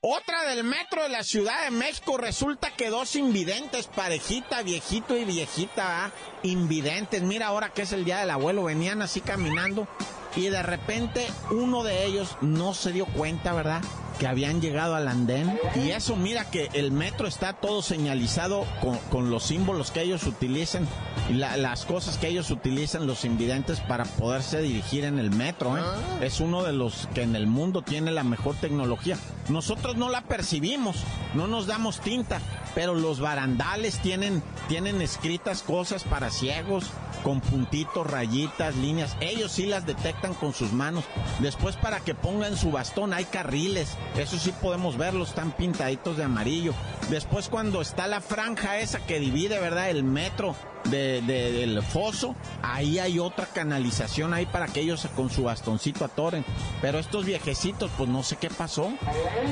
Otra 0.00 0.44
del 0.44 0.62
metro 0.62 1.02
de 1.02 1.08
la 1.08 1.24
Ciudad 1.24 1.64
de 1.64 1.70
México 1.72 2.16
resulta 2.16 2.70
que 2.70 2.88
dos 2.88 3.16
invidentes, 3.16 3.88
parejita, 3.88 4.62
viejito 4.62 5.16
y 5.16 5.24
viejita, 5.24 6.04
¿ah? 6.04 6.12
invidentes. 6.44 7.22
Mira 7.22 7.48
ahora 7.48 7.70
que 7.70 7.82
es 7.82 7.92
el 7.92 8.04
día 8.04 8.18
del 8.18 8.30
abuelo, 8.30 8.64
venían 8.64 9.02
así 9.02 9.20
caminando 9.20 9.88
y 10.36 10.48
de 10.48 10.62
repente 10.62 11.26
uno 11.50 11.82
de 11.82 12.04
ellos 12.04 12.36
no 12.40 12.74
se 12.74 12.92
dio 12.92 13.06
cuenta, 13.06 13.52
¿verdad? 13.52 13.82
Que 14.18 14.26
habían 14.26 14.60
llegado 14.60 14.94
al 14.96 15.08
andén. 15.08 15.58
Y 15.76 15.90
eso, 15.90 16.16
mira 16.16 16.44
que 16.50 16.68
el 16.72 16.90
metro 16.92 17.26
está 17.28 17.52
todo 17.52 17.82
señalizado 17.82 18.64
con, 18.80 18.98
con 19.10 19.30
los 19.30 19.44
símbolos 19.44 19.90
que 19.90 20.02
ellos 20.02 20.24
utilizan 20.24 20.86
y 21.30 21.34
la- 21.34 21.56
las 21.56 21.84
cosas 21.84 22.18
que 22.18 22.28
ellos 22.28 22.50
utilizan 22.50 23.06
los 23.06 23.24
invidentes 23.24 23.80
para 23.80 24.04
poderse 24.04 24.60
dirigir 24.60 25.04
en 25.04 25.18
el 25.18 25.30
metro. 25.30 25.76
¿eh? 25.78 25.82
Es 26.20 26.40
uno 26.40 26.62
de 26.64 26.72
los 26.72 27.08
que 27.14 27.22
en 27.22 27.36
el 27.36 27.46
mundo 27.46 27.82
tiene 27.82 28.10
la 28.10 28.24
mejor 28.24 28.56
tecnología. 28.56 29.16
Nosotros 29.48 29.96
no 29.96 30.08
la 30.08 30.22
percibimos, 30.22 30.96
no 31.34 31.46
nos 31.46 31.66
damos 31.66 32.00
tinta, 32.00 32.40
pero 32.74 32.94
los 32.94 33.20
barandales 33.20 33.98
tienen, 34.00 34.42
tienen 34.68 35.00
escritas 35.00 35.62
cosas 35.62 36.02
para 36.04 36.30
ciegos, 36.30 36.84
con 37.22 37.40
puntitos, 37.40 38.06
rayitas, 38.06 38.76
líneas. 38.76 39.16
Ellos 39.20 39.52
sí 39.52 39.66
las 39.66 39.86
detectan 39.86 40.34
con 40.34 40.52
sus 40.52 40.72
manos. 40.72 41.04
Después 41.40 41.76
para 41.76 42.00
que 42.00 42.14
pongan 42.14 42.56
su 42.56 42.70
bastón 42.70 43.12
hay 43.12 43.24
carriles. 43.24 43.96
Eso 44.16 44.38
sí 44.38 44.52
podemos 44.62 44.96
verlos, 44.96 45.30
están 45.30 45.52
pintaditos 45.52 46.16
de 46.16 46.24
amarillo. 46.24 46.72
Después 47.10 47.48
cuando 47.48 47.80
está 47.80 48.06
la 48.06 48.20
franja 48.20 48.78
esa 48.78 49.00
que 49.00 49.20
divide, 49.20 49.58
¿verdad? 49.58 49.90
El 49.90 50.04
metro 50.04 50.54
de- 50.90 51.22
de- 51.22 51.52
del 51.52 51.82
foso, 51.82 52.34
ahí 52.62 52.98
hay 52.98 53.18
otra 53.18 53.46
canalización 53.46 54.34
ahí 54.34 54.46
para 54.46 54.66
que 54.66 54.80
ellos 54.80 55.06
con 55.16 55.30
su 55.30 55.44
bastoncito 55.44 56.04
atoren. 56.04 56.44
Pero 56.80 56.98
estos 56.98 57.24
viejecitos, 57.24 57.90
pues 57.96 58.08
no 58.08 58.22
sé 58.22 58.36
qué 58.36 58.50
pasó, 58.50 58.90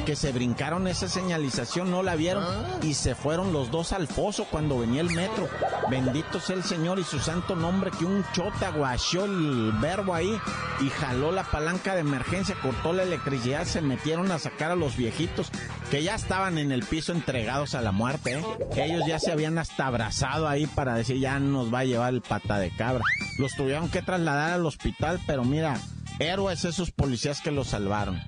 que 0.05 0.17
se 0.17 0.33
brincaron 0.33 0.87
esa 0.89 1.09
señalización, 1.09 1.91
no 1.91 2.03
la 2.03 2.17
vieron 2.17 2.45
y 2.83 2.95
se 2.95 3.15
fueron 3.15 3.53
los 3.53 3.71
dos 3.71 3.93
al 3.93 4.07
foso 4.09 4.47
cuando 4.51 4.79
venía 4.79 5.01
el 5.01 5.11
metro. 5.11 5.49
Bendito 5.91 6.41
sea 6.41 6.57
el 6.57 6.65
Señor 6.65 6.99
y 6.99 7.05
su 7.05 7.19
santo 7.19 7.55
nombre 7.57 7.91
que 7.91 8.05
un 8.05 8.25
chota 8.33 8.71
guacheó 8.71 9.25
el 9.25 9.73
verbo 9.81 10.15
ahí 10.15 10.39
y 10.81 10.89
jaló 10.91 11.33
la 11.33 11.45
palanca 11.45 11.95
de 11.95 12.01
emergencia, 12.01 12.57
cortó 12.61 12.93
la 12.93 13.03
electricidad, 13.03 13.65
se 13.65 13.81
metieron 13.83 14.31
a 14.33 14.39
sacar 14.39 14.71
a 14.71 14.77
los 14.77 14.97
viejitos 14.97 15.51
que 15.91 16.03
ya 16.03 16.15
estaban 16.15 16.59
en 16.59 16.73
el 16.73 16.83
piso 16.85 17.13
entregados 17.13 17.75
a 17.75 17.81
la 17.83 17.93
muerte. 17.93 18.39
¿eh? 18.39 18.45
Ellos 18.77 19.03
ya 19.07 19.19
se 19.19 19.31
habían 19.33 19.59
hasta 19.59 19.87
abrazado 19.87 20.49
ahí 20.49 20.67
para 20.67 20.95
decir 20.95 21.19
ya 21.27 21.41
nos 21.41 21.75
va 21.75 21.81
a 21.81 21.85
llevar 21.85 22.15
el 22.15 22.21
pata 22.21 22.61
de 22.61 22.71
cabra. 22.71 23.03
Los 23.39 23.57
tuvieron 23.57 23.91
que 23.91 24.01
trasladar 24.01 24.53
al 24.53 24.65
hospital, 24.65 25.19
pero 25.27 25.43
mira, 25.43 25.77
héroes 26.21 26.65
esos 26.65 26.93
policías 26.93 27.41
que 27.41 27.51
los 27.51 27.67
salvaron. 27.67 28.23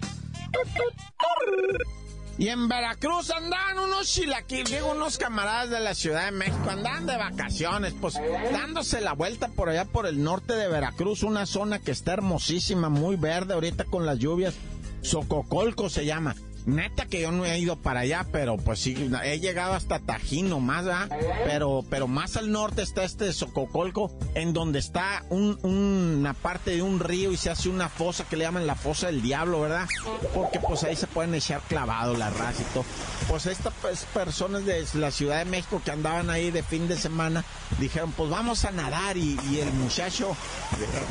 Y 2.38 2.48
en 2.48 2.66
Veracruz 2.66 3.30
andaban 3.30 3.78
unos 3.78 4.08
chilaquiles, 4.08 4.82
unos 4.82 5.16
camaradas 5.16 5.70
de 5.70 5.78
la 5.78 5.94
Ciudad 5.94 6.24
de 6.24 6.32
México, 6.32 6.70
andaban 6.70 7.06
de 7.06 7.16
vacaciones, 7.16 7.94
pues 8.00 8.14
dándose 8.50 9.00
la 9.00 9.12
vuelta 9.12 9.46
por 9.46 9.68
allá 9.68 9.84
por 9.84 10.04
el 10.08 10.24
norte 10.24 10.54
de 10.54 10.66
Veracruz, 10.66 11.22
una 11.22 11.46
zona 11.46 11.78
que 11.78 11.92
está 11.92 12.14
hermosísima, 12.14 12.88
muy 12.88 13.14
verde 13.14 13.54
ahorita 13.54 13.84
con 13.84 14.06
las 14.06 14.18
lluvias. 14.18 14.54
Sococolco 15.02 15.88
se 15.88 16.04
llama. 16.04 16.34
Neta 16.68 17.06
que 17.06 17.22
yo 17.22 17.32
no 17.32 17.46
he 17.46 17.58
ido 17.58 17.76
para 17.76 18.00
allá, 18.00 18.26
pero 18.30 18.58
pues 18.58 18.80
sí, 18.80 19.10
he 19.24 19.40
llegado 19.40 19.72
hasta 19.72 20.00
Tajín 20.00 20.50
nomás, 20.50 20.84
¿verdad? 20.84 21.08
Pero, 21.46 21.82
pero 21.88 22.06
más 22.06 22.36
al 22.36 22.52
norte 22.52 22.82
está 22.82 23.04
este 23.04 23.32
Sococolco, 23.32 24.14
en 24.34 24.52
donde 24.52 24.78
está 24.78 25.24
una 25.30 26.34
parte 26.34 26.72
de 26.72 26.82
un 26.82 27.00
río 27.00 27.32
y 27.32 27.38
se 27.38 27.48
hace 27.48 27.70
una 27.70 27.88
fosa 27.88 28.24
que 28.28 28.36
le 28.36 28.44
llaman 28.44 28.66
la 28.66 28.74
fosa 28.74 29.06
del 29.06 29.22
diablo, 29.22 29.62
¿verdad? 29.62 29.88
Porque 30.34 30.60
pues 30.60 30.84
ahí 30.84 30.94
se 30.94 31.06
pueden 31.06 31.34
echar 31.34 31.62
clavado 31.62 32.14
la 32.14 32.28
raza 32.28 32.60
y 32.60 32.74
todo. 32.74 32.84
Pues 33.28 33.46
estas 33.46 33.72
personas 34.12 34.66
de 34.66 34.84
la 34.94 35.10
Ciudad 35.10 35.38
de 35.38 35.46
México 35.46 35.80
que 35.82 35.90
andaban 35.90 36.28
ahí 36.28 36.50
de 36.50 36.62
fin 36.62 36.86
de 36.86 36.96
semana 36.96 37.44
dijeron, 37.78 38.12
pues 38.12 38.28
vamos 38.28 38.66
a 38.66 38.72
nadar 38.72 39.16
y 39.16 39.38
el 39.58 39.72
muchacho, 39.72 40.36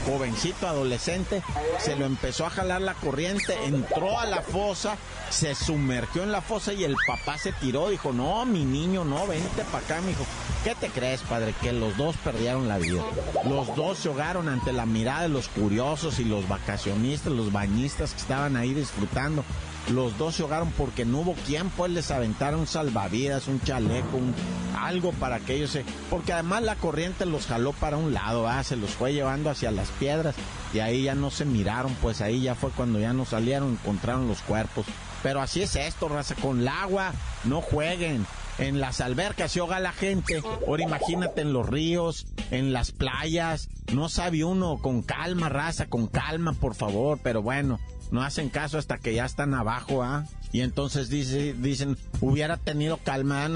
jovencito, 0.05 0.67
adolescente, 0.67 1.41
se 1.79 1.95
lo 1.95 2.05
empezó 2.05 2.45
a 2.45 2.51
jalar 2.51 2.81
la 2.81 2.93
corriente, 2.93 3.55
entró 3.65 4.19
a 4.19 4.25
la 4.25 4.41
fosa, 4.41 4.97
se 5.29 5.55
sumergió 5.55 6.23
en 6.23 6.31
la 6.31 6.41
fosa 6.41 6.73
y 6.73 6.83
el 6.83 6.95
papá 7.05 7.37
se 7.37 7.51
tiró, 7.53 7.89
dijo, 7.89 8.13
no, 8.13 8.45
mi 8.45 8.65
niño, 8.65 9.03
no, 9.03 9.27
vente 9.27 9.63
para 9.71 9.83
acá, 9.83 10.01
mi 10.01 10.11
hijo. 10.11 10.25
¿Qué 10.63 10.75
te 10.75 10.89
crees, 10.89 11.21
padre? 11.21 11.53
Que 11.61 11.71
los 11.71 11.95
dos 11.97 12.15
perdieron 12.17 12.67
la 12.67 12.77
vida. 12.77 13.01
Los 13.47 13.75
dos 13.75 13.99
se 13.99 14.09
ahogaron 14.09 14.49
ante 14.49 14.73
la 14.73 14.85
mirada 14.85 15.23
de 15.23 15.29
los 15.29 15.47
curiosos 15.47 16.19
y 16.19 16.25
los 16.25 16.47
vacacionistas, 16.47 17.31
los 17.31 17.51
bañistas 17.51 18.11
que 18.11 18.19
estaban 18.19 18.55
ahí 18.57 18.73
disfrutando. 18.73 19.43
Los 19.89 20.17
dos 20.17 20.35
se 20.35 20.41
ahogaron 20.41 20.71
porque 20.71 21.05
no 21.05 21.19
hubo 21.19 21.33
quien 21.45 21.69
pues 21.69 21.91
les 21.91 22.11
aventara 22.11 22.57
un 22.57 22.67
salvavidas, 22.67 23.47
un 23.47 23.61
chaleco, 23.61 24.17
un, 24.17 24.35
algo 24.77 25.13
para 25.13 25.39
que 25.39 25.55
ellos 25.55 25.71
se... 25.71 25.85
Porque 26.09 26.33
además 26.33 26.63
la 26.63 26.75
corriente 26.75 27.25
los 27.25 27.45
jaló 27.45 27.71
para 27.71 27.95
un 27.95 28.13
lado, 28.13 28.47
se 28.63 28.75
los 28.75 28.89
fue 28.89 29.13
llevando 29.13 29.49
hacia 29.49 29.71
las 29.71 29.87
piedras 29.91 30.35
y 30.73 30.79
ahí 30.79 31.03
ya 31.03 31.15
no 31.15 31.31
se 31.31 31.45
miraron, 31.45 31.95
pues 32.01 32.19
ahí 32.19 32.41
ya 32.41 32.55
fue 32.55 32.71
cuando 32.71 32.99
ya 32.99 33.13
no 33.13 33.23
salieron, 33.23 33.71
encontraron 33.71 34.27
los 34.27 34.41
cuerpos. 34.41 34.85
Pero 35.23 35.41
así 35.41 35.61
es 35.61 35.75
esto, 35.75 36.07
raza, 36.07 36.35
con 36.35 36.61
el 36.61 36.67
agua, 36.67 37.13
no 37.43 37.61
jueguen. 37.61 38.25
En 38.57 38.79
las 38.79 39.01
albercas 39.01 39.51
se 39.51 39.59
ahoga 39.59 39.79
la 39.79 39.91
gente. 39.91 40.41
Ahora 40.67 40.83
imagínate 40.83 41.41
en 41.41 41.53
los 41.53 41.67
ríos, 41.67 42.25
en 42.49 42.73
las 42.73 42.91
playas. 42.91 43.69
No 43.93 44.09
sabe 44.09 44.43
uno, 44.43 44.79
con 44.81 45.03
calma, 45.03 45.47
raza, 45.49 45.85
con 45.87 46.07
calma, 46.07 46.53
por 46.53 46.73
favor. 46.73 47.19
Pero 47.21 47.43
bueno, 47.43 47.79
no 48.09 48.23
hacen 48.23 48.49
caso 48.49 48.79
hasta 48.79 48.97
que 48.97 49.13
ya 49.13 49.25
están 49.25 49.53
abajo, 49.53 50.01
¿ah? 50.01 50.25
Y 50.51 50.61
entonces 50.61 51.09
dice, 51.09 51.53
dicen, 51.53 51.97
hubiera 52.19 52.57
tenido 52.57 52.97
calma, 52.97 53.47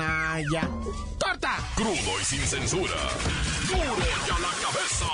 ya. 0.51 0.69
¡Corta! 1.19 1.57
Crudo 1.75 2.19
y 2.21 2.25
sin 2.25 2.41
censura. 2.41 2.93
¡Duro 3.67 3.95
ya 4.27 4.37
la 4.39 4.49
cabeza! 4.61 5.05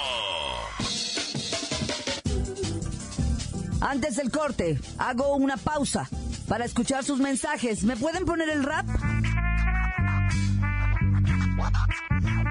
Antes 3.79 4.15
del 4.17 4.31
corte, 4.31 4.79
hago 4.97 5.35
una 5.35 5.55
pausa 5.55 6.09
para 6.47 6.65
escuchar 6.65 7.03
sus 7.03 7.19
mensajes. 7.19 7.83
¿Me 7.83 7.95
pueden 7.95 8.25
poner 8.25 8.49
el 8.49 8.63
rap? 8.63 8.85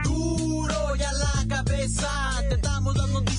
Duro 0.05 0.95
ya 0.97 1.13
la 1.13 1.57
cabeza, 1.57 2.09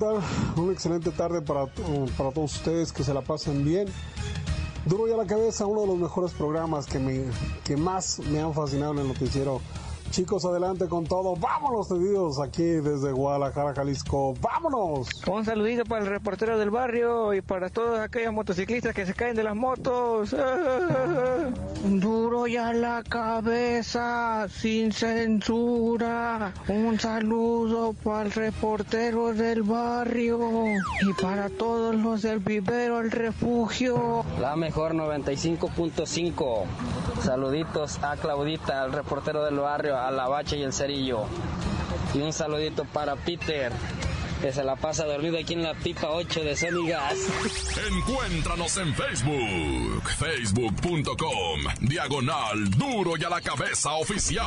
Tal? 0.00 0.16
Una 0.56 0.72
excelente 0.72 1.10
tarde 1.10 1.42
para, 1.42 1.66
para 1.66 2.32
todos 2.32 2.56
ustedes, 2.56 2.92
que 2.92 3.04
se 3.04 3.14
la 3.14 3.20
pasen 3.20 3.64
bien. 3.64 3.86
Duro 4.86 5.06
ya 5.06 5.16
la 5.16 5.26
cabeza, 5.26 5.66
uno 5.66 5.82
de 5.82 5.86
los 5.88 5.98
mejores 5.98 6.32
programas 6.32 6.86
que, 6.86 6.98
me, 6.98 7.24
que 7.64 7.76
más 7.76 8.18
me 8.18 8.40
han 8.40 8.54
fascinado 8.54 8.92
en 8.92 9.00
el 9.00 9.08
noticiero 9.08 9.60
Chicos, 10.10 10.44
adelante 10.44 10.88
con 10.88 11.06
todo. 11.06 11.36
Vámonos, 11.36 11.86
pedidos 11.86 12.40
aquí 12.40 12.64
desde 12.64 13.12
Guadalajara, 13.12 13.72
Jalisco. 13.74 14.34
¡Vámonos! 14.40 15.08
Un 15.24 15.44
saludito 15.44 15.84
para 15.84 16.02
el 16.02 16.10
reportero 16.10 16.58
del 16.58 16.70
barrio 16.70 17.32
y 17.32 17.42
para 17.42 17.68
todos 17.68 18.00
aquellos 18.00 18.32
motociclistas 18.32 18.92
que 18.92 19.06
se 19.06 19.14
caen 19.14 19.36
de 19.36 19.44
las 19.44 19.54
motos. 19.54 20.34
Duro 21.84 22.48
ya 22.48 22.72
la 22.72 23.04
cabeza, 23.08 24.48
sin 24.48 24.90
censura. 24.90 26.54
Un 26.66 26.98
saludo 26.98 27.92
para 27.92 28.24
el 28.24 28.32
reportero 28.32 29.32
del 29.32 29.62
barrio 29.62 30.40
y 31.02 31.22
para 31.22 31.48
todos 31.50 31.94
los 31.94 32.22
del 32.22 32.40
vivero 32.40 32.98
al 32.98 33.12
refugio. 33.12 34.24
La 34.40 34.56
mejor 34.56 34.92
95.5. 34.92 36.64
Saluditos 37.22 38.02
a 38.02 38.16
Claudita, 38.16 38.82
al 38.82 38.92
reportero 38.92 39.44
del 39.44 39.58
barrio 39.58 39.99
a 40.06 40.10
la 40.10 40.28
bacha 40.28 40.56
y 40.56 40.62
el 40.62 40.72
cerillo. 40.72 41.24
Y 42.14 42.18
un 42.18 42.32
saludito 42.32 42.84
para 42.84 43.16
Peter, 43.16 43.72
que 44.40 44.52
se 44.52 44.64
la 44.64 44.76
pasa 44.76 45.04
dormido 45.04 45.38
aquí 45.38 45.54
en 45.54 45.62
la 45.62 45.74
pipa 45.74 46.08
8 46.10 46.40
de 46.40 46.56
Sony 46.56 46.88
Gas. 46.88 47.16
Encuéntranos 47.88 48.76
en 48.78 48.94
Facebook, 48.94 50.08
facebook.com, 50.18 51.60
diagonal 51.80 52.70
duro 52.70 53.12
y 53.16 53.24
a 53.24 53.28
la 53.30 53.40
cabeza 53.40 53.92
oficial. 53.92 54.46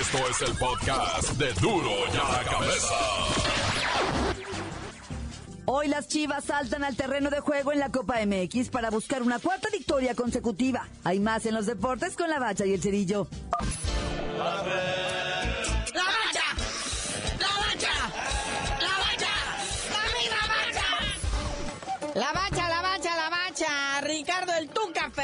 Esto 0.00 0.18
es 0.28 0.42
el 0.42 0.56
podcast 0.56 1.32
de 1.32 1.52
duro 1.54 1.90
y 2.12 2.16
a 2.16 2.32
la 2.32 2.44
cabeza. 2.50 3.63
Hoy 5.66 5.88
las 5.88 6.08
Chivas 6.08 6.44
saltan 6.44 6.84
al 6.84 6.94
terreno 6.94 7.30
de 7.30 7.40
juego 7.40 7.72
en 7.72 7.78
la 7.78 7.90
Copa 7.90 8.16
MX 8.24 8.68
para 8.68 8.90
buscar 8.90 9.22
una 9.22 9.38
cuarta 9.38 9.68
victoria 9.72 10.14
consecutiva. 10.14 10.86
Hay 11.04 11.20
más 11.20 11.46
en 11.46 11.54
los 11.54 11.64
deportes 11.64 12.16
con 12.16 12.28
la 12.28 12.38
bacha 12.38 12.66
y 12.66 12.74
el 12.74 12.82
cerillo. 12.82 13.26
¡La 14.36 14.44
bacha! 14.44 14.74
¡La 15.94 16.04
bacha! 16.04 17.92
¡La 18.80 18.98
bacha! 18.98 19.32
¡La 20.28 20.42
bacha! 20.48 20.84
La 22.14 22.32
bacha, 22.32 22.68
la 22.68 22.82
bacha, 22.82 22.93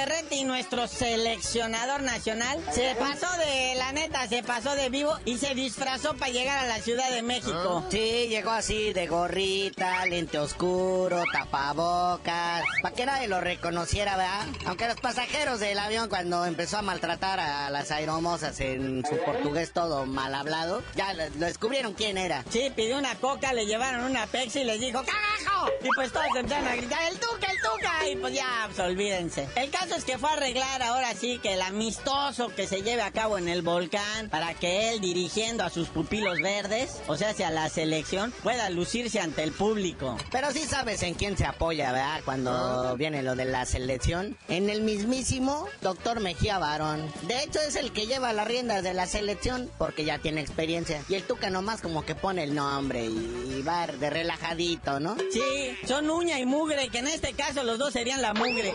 Ferretti, 0.01 0.45
nuestro 0.45 0.89
seleccionador 0.89 2.01
nacional, 2.01 2.59
se 2.73 2.95
pasó 2.99 3.27
de, 3.37 3.75
la 3.77 3.93
neta, 3.93 4.27
se 4.29 4.43
pasó 4.43 4.75
de 4.75 4.89
vivo 4.89 5.15
y 5.27 5.37
se 5.37 5.55
disfrazó 5.55 6.15
para 6.15 6.33
llegar 6.33 6.57
a 6.57 6.67
la 6.67 6.79
Ciudad 6.79 7.11
de 7.11 7.21
México. 7.21 7.85
Sí, 7.91 8.29
llegó 8.31 8.49
así 8.49 8.95
de 8.95 9.07
gorrita, 9.07 10.07
lente 10.07 10.39
oscuro, 10.39 11.23
tapabocas, 11.31 12.65
para 12.81 12.95
que 12.95 13.05
nadie 13.05 13.29
lo 13.29 13.43
reconociera, 13.43 14.17
¿verdad? 14.17 14.47
Aunque 14.65 14.89
los 14.89 14.99
pasajeros 14.99 15.61
del 15.61 15.79
avión 15.79 16.09
cuando 16.09 16.47
empezó 16.47 16.79
a 16.79 16.83
maltratar 16.83 17.39
a 17.39 17.69
las 17.69 17.91
aeromosas 17.91 18.59
en 18.61 19.05
su 19.05 19.19
portugués 19.19 19.73
todo 19.75 20.07
mal 20.07 20.35
hablado, 20.35 20.83
ya 20.97 21.13
lo 21.13 21.29
descubrieron 21.35 21.93
quién 21.93 22.17
era. 22.17 22.43
Sí, 22.49 22.73
pidió 22.75 22.97
una 22.97 23.17
coca, 23.17 23.53
le 23.53 23.67
llevaron 23.67 24.05
una 24.05 24.27
Pepsi 24.27 24.61
y 24.61 24.65
les 24.65 24.81
dijo 24.81 25.05
¡Carajo! 25.05 25.69
Y 25.83 25.89
pues 25.95 26.11
todos 26.11 26.25
empezaron 26.35 26.69
a 26.69 26.77
gritar 26.77 27.03
¡El 27.13 27.19
Tuca, 27.21 27.53
el 27.53 27.59
Tuca! 27.61 28.09
Y 28.09 28.17
pues 28.17 28.33
ya, 28.33 28.65
pues 28.69 28.79
olvídense. 28.79 29.47
El 29.57 29.71
caso 29.71 29.90
es 29.95 30.05
que 30.05 30.19
fue 30.19 30.31
a 30.31 30.35
arreglar 30.35 30.83
ahora 30.83 31.15
sí 31.15 31.39
que 31.43 31.55
el 31.55 31.63
amistoso 31.63 32.49
que 32.49 32.67
se 32.67 32.83
lleve 32.83 33.03
a 33.03 33.11
cabo 33.11 33.39
en 33.39 33.49
el 33.49 33.63
volcán 33.63 34.29
para 34.29 34.55
que 34.55 34.91
él 34.91 35.01
dirigiendo 35.01 35.65
a 35.65 35.71
sus 35.71 35.89
pupilos 35.89 36.41
verdes, 36.41 37.01
o 37.09 37.17
sea, 37.17 37.31
hacia 37.31 37.51
la 37.51 37.69
selección, 37.69 38.33
pueda 38.43 38.71
lucirse 38.71 39.21
ante 39.21 39.43
el 39.43 39.53
público. 39.53 40.17
Pero 40.31 40.53
sí 40.53 40.61
sabes 40.61 41.03
en 41.03 41.15
quién 41.15 41.37
se 41.37 41.45
apoya, 41.45 41.93
¿verdad? 41.93 42.21
Cuando 42.25 42.97
viene 42.97 43.23
lo 43.23 43.35
de 43.35 43.47
la 43.47 43.67
selección. 43.67 44.37
En 44.49 44.71
el 44.71 44.83
mismísimo 44.83 45.67
doctor 45.81 46.21
Mejía 46.21 46.59
Barón. 46.59 47.11
De 47.23 47.43
hecho, 47.43 47.61
es 47.61 47.77
el 47.77 47.93
que 47.93 48.07
lleva 48.07 48.33
las 48.33 48.47
riendas 48.47 48.83
de 48.83 48.95
la 48.95 49.07
selección 49.07 49.71
porque 49.79 50.05
ya 50.05 50.19
tiene 50.19 50.41
experiencia. 50.41 51.03
Y 51.09 51.15
el 51.15 51.25
Tuca 51.25 51.51
nomás 51.51 51.81
como 51.81 52.05
que 52.05 52.15
pone 52.15 52.45
el 52.45 52.55
nombre 52.55 53.05
y, 53.05 53.57
y 53.59 53.63
va 53.63 53.87
de 53.87 54.11
relajadito, 54.11 55.01
¿no? 55.01 55.17
Sí, 55.33 55.77
son 55.87 56.11
uña 56.11 56.39
y 56.39 56.47
mugre, 56.47 56.89
que 56.89 56.99
en 56.99 57.09
este 57.09 57.33
caso 57.33 57.65
los 57.65 57.79
dos 57.79 57.93
serían 57.93 58.23
la 58.23 58.35
mugre. 58.35 58.75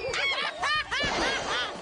Ha 0.95 1.12
ha! 1.23 1.35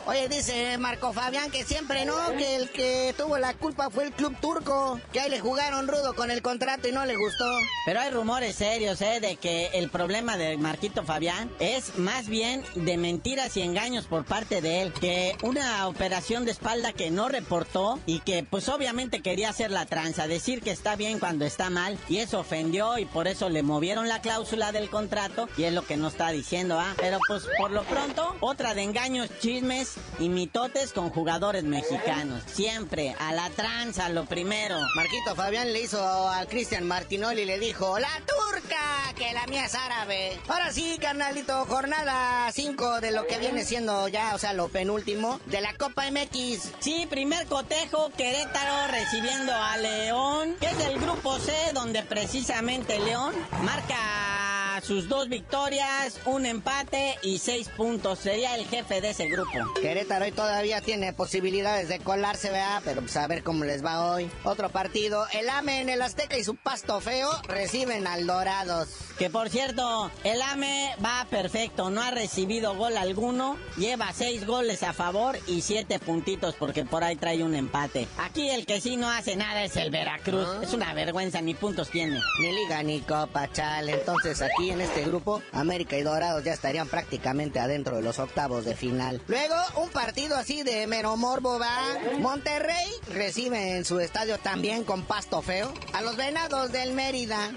Oye, 0.06 0.28
dice 0.28 0.78
Marco 0.80 1.14
Fabián 1.14 1.50
que 1.50 1.64
siempre 1.64 2.04
no, 2.04 2.16
que 2.38 2.58
el 2.58 2.70
que 2.72 3.16
tuvo 3.18 3.38
la 3.38 3.54
culpa 3.54 3.90
fue 3.90 4.04
el 4.04 4.12
club 4.12 4.36
turco, 4.42 5.00
que 5.14 5.22
ahí 5.22 5.30
le 5.30 5.40
jugaron 5.40 5.88
rudo 5.88 6.14
con 6.14 6.30
el 6.30 6.42
contrato 6.42 6.90
y 6.90 6.92
no 6.92 7.06
le 7.06 7.16
gustó. 7.16 7.46
Pero 7.86 8.02
hay 8.02 8.10
rumores 8.10 8.58
serios, 8.58 9.02
¿eh? 9.02 9.22
De 9.22 9.38
que 9.38 9.68
el 9.74 9.90
problema 9.90 10.36
de 10.36 10.58
Marquito 10.58 11.04
Fabián 11.06 11.50
es 11.60 11.98
más 11.98 12.28
bien 12.28 12.64
de 12.76 12.98
mentiras 12.98 13.56
y 13.56 13.62
engaños 13.62 14.06
por 14.06 14.26
parte 14.26 14.60
de 14.60 14.82
él, 14.82 14.92
que 14.92 15.38
una 15.42 15.88
operación 15.88 16.44
de 16.44 16.52
espalda 16.52 16.92
que 16.92 17.10
no 17.10 17.30
reportó 17.30 17.98
y 18.06 18.20
que 18.20 18.44
pues 18.44 18.68
obviamente 18.68 19.22
quería 19.22 19.52
hacer 19.52 19.72
la 19.72 19.86
tranza, 19.86 20.28
decir 20.28 20.62
que 20.62 20.72
está 20.72 20.98
bien 20.98 21.20
cuando 21.20 21.46
está 21.46 21.70
mal 21.70 21.98
y 22.10 22.18
eso 22.18 22.42
ofendió 22.42 22.98
y 22.98 23.06
por 23.06 23.30
eso 23.30 23.48
le 23.48 23.64
movieron 23.64 24.10
la 24.10 24.20
cláusula 24.20 24.74
del 24.74 24.90
contrato 24.90 25.48
y 25.56 25.64
es 25.64 25.72
lo 25.72 25.86
que 25.86 25.96
no 25.96 26.10
está 26.10 26.32
diciendo, 26.32 26.78
¿ah? 26.78 26.94
Pero 26.98 27.20
pues 27.26 27.44
por 27.58 27.72
lo 27.72 27.84
pronto, 27.84 28.36
otra 28.42 28.74
de 28.74 28.84
engaños, 28.84 29.30
chismes 29.40 29.93
y 30.20 30.30
mitotes 30.30 30.94
con 30.94 31.10
jugadores 31.10 31.64
mexicanos. 31.64 32.44
Siempre 32.48 33.16
a 33.20 33.34
la 33.34 33.50
tranza, 33.50 34.10
lo 34.10 34.26
primero. 34.26 34.78
Marquito 34.96 35.36
Fabián 35.36 35.74
le 35.74 35.82
hizo 35.82 36.30
al 36.30 36.48
Cristian 36.48 36.88
Martinoli 36.88 37.42
y 37.42 37.46
le 37.46 37.60
dijo, 37.60 37.98
la 38.00 38.10
turca, 38.26 39.14
que 39.16 39.34
la 39.34 39.46
mía 39.48 39.66
es 39.66 39.76
árabe. 39.76 40.40
Ahora 40.48 40.72
sí, 40.72 40.98
carnalito, 41.02 41.66
jornada 41.66 42.52
5 42.52 43.02
de 43.02 43.12
lo 43.12 43.28
que 43.28 43.40
viene 43.40 43.66
siendo 43.66 44.08
ya, 44.08 44.36
o 44.36 44.38
sea, 44.38 44.54
lo 44.54 44.70
penúltimo 44.70 45.40
de 45.46 45.62
la 45.62 45.74
Copa 45.76 46.10
MX. 46.10 46.72
Sí, 46.80 47.08
primer 47.10 47.48
cotejo, 47.48 48.12
Querétaro 48.18 48.92
recibiendo 48.92 49.54
a 49.54 49.78
León, 49.78 50.56
que 50.60 50.68
es 50.68 50.80
el 50.80 51.00
grupo 51.00 51.38
C, 51.40 51.54
donde 51.74 52.04
precisamente 52.04 53.00
León 53.00 53.34
marca 53.64 54.43
sus 54.84 55.08
dos 55.08 55.30
victorias, 55.30 56.20
un 56.26 56.46
empate 56.46 57.16
y 57.24 57.40
seis 57.40 57.70
puntos. 57.70 58.20
Sería 58.20 58.56
el 58.56 58.66
jefe 58.66 59.02
de 59.02 59.12
ese 59.12 59.28
grupo. 59.30 59.52
Querétaro 59.82 60.26
hoy 60.26 60.32
todavía 60.32 60.82
tiene 60.82 61.14
posibilidades 61.14 61.88
de 61.88 62.00
colarse, 62.00 62.52
vea, 62.52 62.82
pero 62.84 63.02
pues 63.02 63.16
a 63.18 63.26
ver 63.28 63.44
cómo 63.44 63.64
les 63.64 63.84
va 63.84 64.14
hoy. 64.14 64.30
Otro 64.44 64.70
partido, 64.70 65.26
el 65.34 65.50
AME 65.50 65.82
en 65.82 65.90
el 65.90 66.02
Azteca 66.02 66.38
y 66.38 66.44
su 66.44 66.56
pasto 66.56 67.00
feo 67.00 67.30
reciben 67.48 68.08
al 68.08 68.28
Dorados. 68.28 68.90
Que 69.18 69.30
por 69.30 69.50
cierto, 69.50 70.12
el 70.24 70.42
AME 70.42 70.96
va 71.04 71.26
perfecto, 71.30 71.90
no 71.90 72.02
ha 72.02 72.12
recibido 72.12 72.76
gol 72.76 72.98
alguno, 72.98 73.58
lleva 73.78 74.12
seis 74.12 74.46
goles 74.46 74.84
a 74.84 74.94
favor 74.94 75.38
y 75.48 75.62
siete 75.62 76.00
puntitos 76.00 76.56
porque 76.56 76.84
por 76.84 77.04
ahí 77.04 77.16
trae 77.16 77.44
un 77.44 77.56
empate. 77.56 78.08
Aquí 78.18 78.50
el 78.50 78.66
que 78.66 78.82
sí 78.82 78.98
no 78.98 79.10
hace 79.10 79.36
nada 79.36 79.64
es 79.64 79.78
el 79.78 79.92
Veracruz. 79.92 80.48
Ah. 80.50 80.60
Es 80.64 80.74
una 80.74 80.94
vergüenza, 80.94 81.42
ni 81.42 81.54
puntos 81.54 81.90
tiene. 81.90 82.20
Ni 82.42 82.52
liga 82.52 82.84
ni 82.84 83.00
copa, 83.02 83.50
chale. 83.52 83.94
Entonces 83.94 84.42
aquí 84.42 84.73
en 84.74 84.82
este 84.82 85.04
grupo, 85.04 85.42
América 85.52 85.98
y 85.98 86.02
Dorados 86.02 86.44
ya 86.44 86.54
estarían 86.54 86.88
prácticamente 86.88 87.60
adentro 87.60 87.98
de 87.98 88.02
los 88.02 88.18
octavos 88.18 88.66
de 88.66 88.76
final. 88.76 89.22
Luego, 89.28 89.56
un 89.78 89.90
partido 89.90 90.36
así 90.36 90.64
de 90.64 90.88
mero 90.88 91.16
morbo 91.16 91.60
va. 91.60 91.78
Monterrey 92.20 92.88
recibe 93.12 93.78
en 93.78 93.86
su 93.86 94.00
estadio 94.00 94.40
también 94.40 94.84
con 94.84 95.04
pasto 95.04 95.42
feo 95.42 95.72
a 95.94 96.02
los 96.02 96.18
venados 96.18 96.72
del 96.72 96.94
Mérida. 96.94 97.52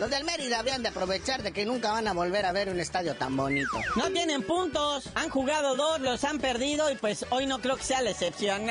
los 0.00 0.10
del 0.10 0.24
Mérida 0.24 0.58
habían 0.58 0.82
de 0.82 0.88
aprovechar 0.88 1.42
de 1.42 1.52
que 1.52 1.64
nunca 1.64 1.92
van 1.92 2.08
a 2.08 2.12
volver 2.12 2.44
a 2.44 2.52
ver 2.52 2.68
un 2.68 2.80
estadio 2.80 3.14
tan 3.14 3.36
bonito. 3.36 3.78
No 3.94 4.10
tienen 4.10 4.42
puntos, 4.42 5.10
han 5.14 5.30
jugado 5.30 5.76
dos, 5.76 6.00
los 6.00 6.24
han 6.24 6.40
perdido 6.40 6.90
y 6.90 6.96
pues 6.96 7.24
hoy 7.30 7.46
no 7.46 7.60
creo 7.60 7.76
que 7.76 7.84
sea 7.84 8.02
la 8.02 8.10
excepción. 8.10 8.66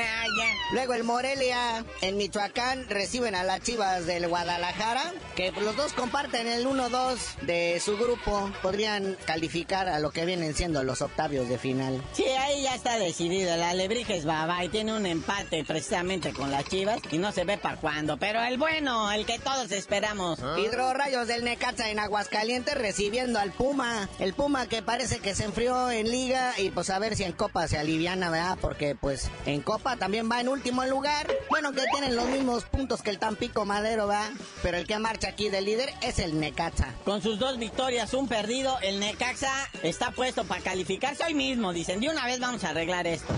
Luego 0.72 0.92
el 0.94 1.04
Morelia 1.04 1.84
en 2.02 2.16
Michoacán 2.18 2.88
reciben 2.88 3.34
a 3.34 3.44
las 3.44 3.62
Chivas 3.62 4.04
del 4.06 4.28
Guadalajara, 4.28 5.12
que 5.36 5.52
los 5.52 5.76
dos 5.76 5.92
comparten 5.94 6.46
el 6.46 6.66
1-2 6.66 7.16
de 7.42 7.51
su 7.80 7.96
grupo 7.96 8.50
podrían 8.62 9.16
calificar 9.24 9.88
a 9.88 9.98
lo 9.98 10.10
que 10.10 10.24
vienen 10.24 10.54
siendo 10.54 10.82
los 10.82 11.02
octavios 11.02 11.48
de 11.48 11.58
final. 11.58 12.02
Sí, 12.12 12.24
ahí 12.24 12.62
ya 12.62 12.74
está 12.74 12.98
decidido. 12.98 13.56
La 13.56 13.70
Alebrijes 13.70 14.26
va 14.28 14.42
y 14.64 14.68
tiene 14.68 14.94
un 14.94 15.06
empate 15.06 15.64
precisamente 15.64 16.32
con 16.32 16.50
las 16.50 16.64
Chivas 16.64 17.00
y 17.10 17.18
no 17.18 17.32
se 17.32 17.44
ve 17.44 17.58
para 17.58 17.76
cuándo. 17.76 18.16
Pero 18.16 18.42
el 18.42 18.58
bueno, 18.58 19.10
el 19.12 19.24
que 19.26 19.38
todos 19.38 19.70
esperamos. 19.72 20.40
¿Ah? 20.42 20.56
Hidro 20.58 20.92
Rayos 20.92 21.28
del 21.28 21.44
Necaxa 21.44 21.90
en 21.90 21.98
Aguascalientes 21.98 22.74
recibiendo 22.74 23.38
al 23.38 23.52
Puma. 23.52 24.08
El 24.18 24.34
Puma 24.34 24.66
que 24.66 24.82
parece 24.82 25.20
que 25.20 25.34
se 25.34 25.44
enfrió 25.44 25.90
en 25.90 26.10
liga 26.10 26.54
y 26.58 26.70
pues 26.70 26.90
a 26.90 26.98
ver 26.98 27.16
si 27.16 27.24
en 27.24 27.32
Copa 27.32 27.66
se 27.68 27.78
aliviana, 27.78 28.30
¿verdad? 28.30 28.58
Porque 28.60 28.94
pues 28.94 29.30
en 29.46 29.62
Copa 29.62 29.96
también 29.96 30.30
va 30.30 30.40
en 30.40 30.48
último 30.48 30.84
lugar. 30.84 31.26
Bueno, 31.50 31.72
que 31.72 31.82
tienen 31.92 32.16
los 32.16 32.26
mismos 32.26 32.64
puntos 32.64 33.02
que 33.02 33.10
el 33.10 33.18
Tampico 33.18 33.64
Madero, 33.64 34.06
¿va? 34.06 34.30
Pero 34.62 34.76
el 34.76 34.86
que 34.86 34.98
marcha 34.98 35.28
aquí 35.28 35.48
de 35.48 35.60
líder 35.60 35.92
es 36.02 36.18
el 36.18 36.38
Necaxa. 36.38 36.94
Con 37.04 37.22
sus 37.22 37.38
dos 37.42 37.58
victorias, 37.58 38.14
un 38.14 38.28
perdido. 38.28 38.78
El 38.82 39.00
Necaxa 39.00 39.52
está 39.82 40.12
puesto 40.12 40.44
para 40.44 40.62
calificarse 40.62 41.24
hoy 41.24 41.34
mismo. 41.34 41.72
Dicen, 41.72 41.98
de 41.98 42.08
una 42.08 42.24
vez 42.24 42.38
vamos 42.38 42.62
a 42.62 42.68
arreglar 42.68 43.08
esto. 43.08 43.34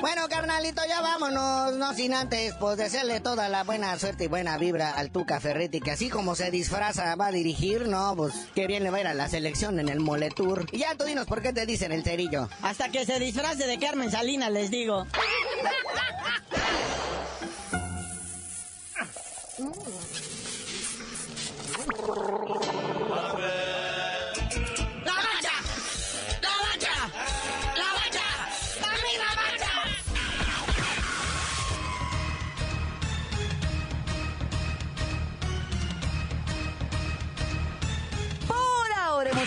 Bueno, 0.00 0.22
carnalito, 0.28 0.82
ya 0.88 1.00
vámonos, 1.00 1.74
no 1.74 1.94
sin 1.94 2.12
antes, 2.14 2.54
pues 2.58 2.76
desearle 2.76 3.20
toda 3.20 3.48
la 3.48 3.62
buena 3.62 3.96
suerte 4.00 4.24
y 4.24 4.26
buena 4.26 4.58
vibra 4.58 4.90
al 4.90 5.12
Tuca 5.12 5.38
Ferretti, 5.38 5.78
que 5.78 5.92
así 5.92 6.08
como 6.08 6.34
se 6.34 6.50
disfraza 6.50 7.14
va 7.14 7.26
a 7.26 7.30
dirigir, 7.30 7.86
no, 7.86 8.16
pues 8.16 8.34
qué 8.56 8.66
bien 8.66 8.82
le 8.82 8.90
va 8.90 8.96
a 8.96 9.00
ir 9.02 9.06
a 9.06 9.14
la 9.14 9.28
selección 9.28 9.78
en 9.78 9.88
el 9.88 10.00
Moletour. 10.00 10.66
Y 10.72 10.78
ya 10.78 10.96
tú 10.96 11.04
dinos 11.04 11.26
por 11.26 11.40
qué 11.42 11.52
te 11.52 11.64
dicen 11.66 11.92
el 11.92 12.02
cerillo. 12.02 12.48
Hasta 12.62 12.88
que 12.88 13.06
se 13.06 13.20
disfrace 13.20 13.68
de 13.68 13.78
Carmen 13.78 14.10
Salinas, 14.10 14.50
les 14.50 14.72
digo. 14.72 15.06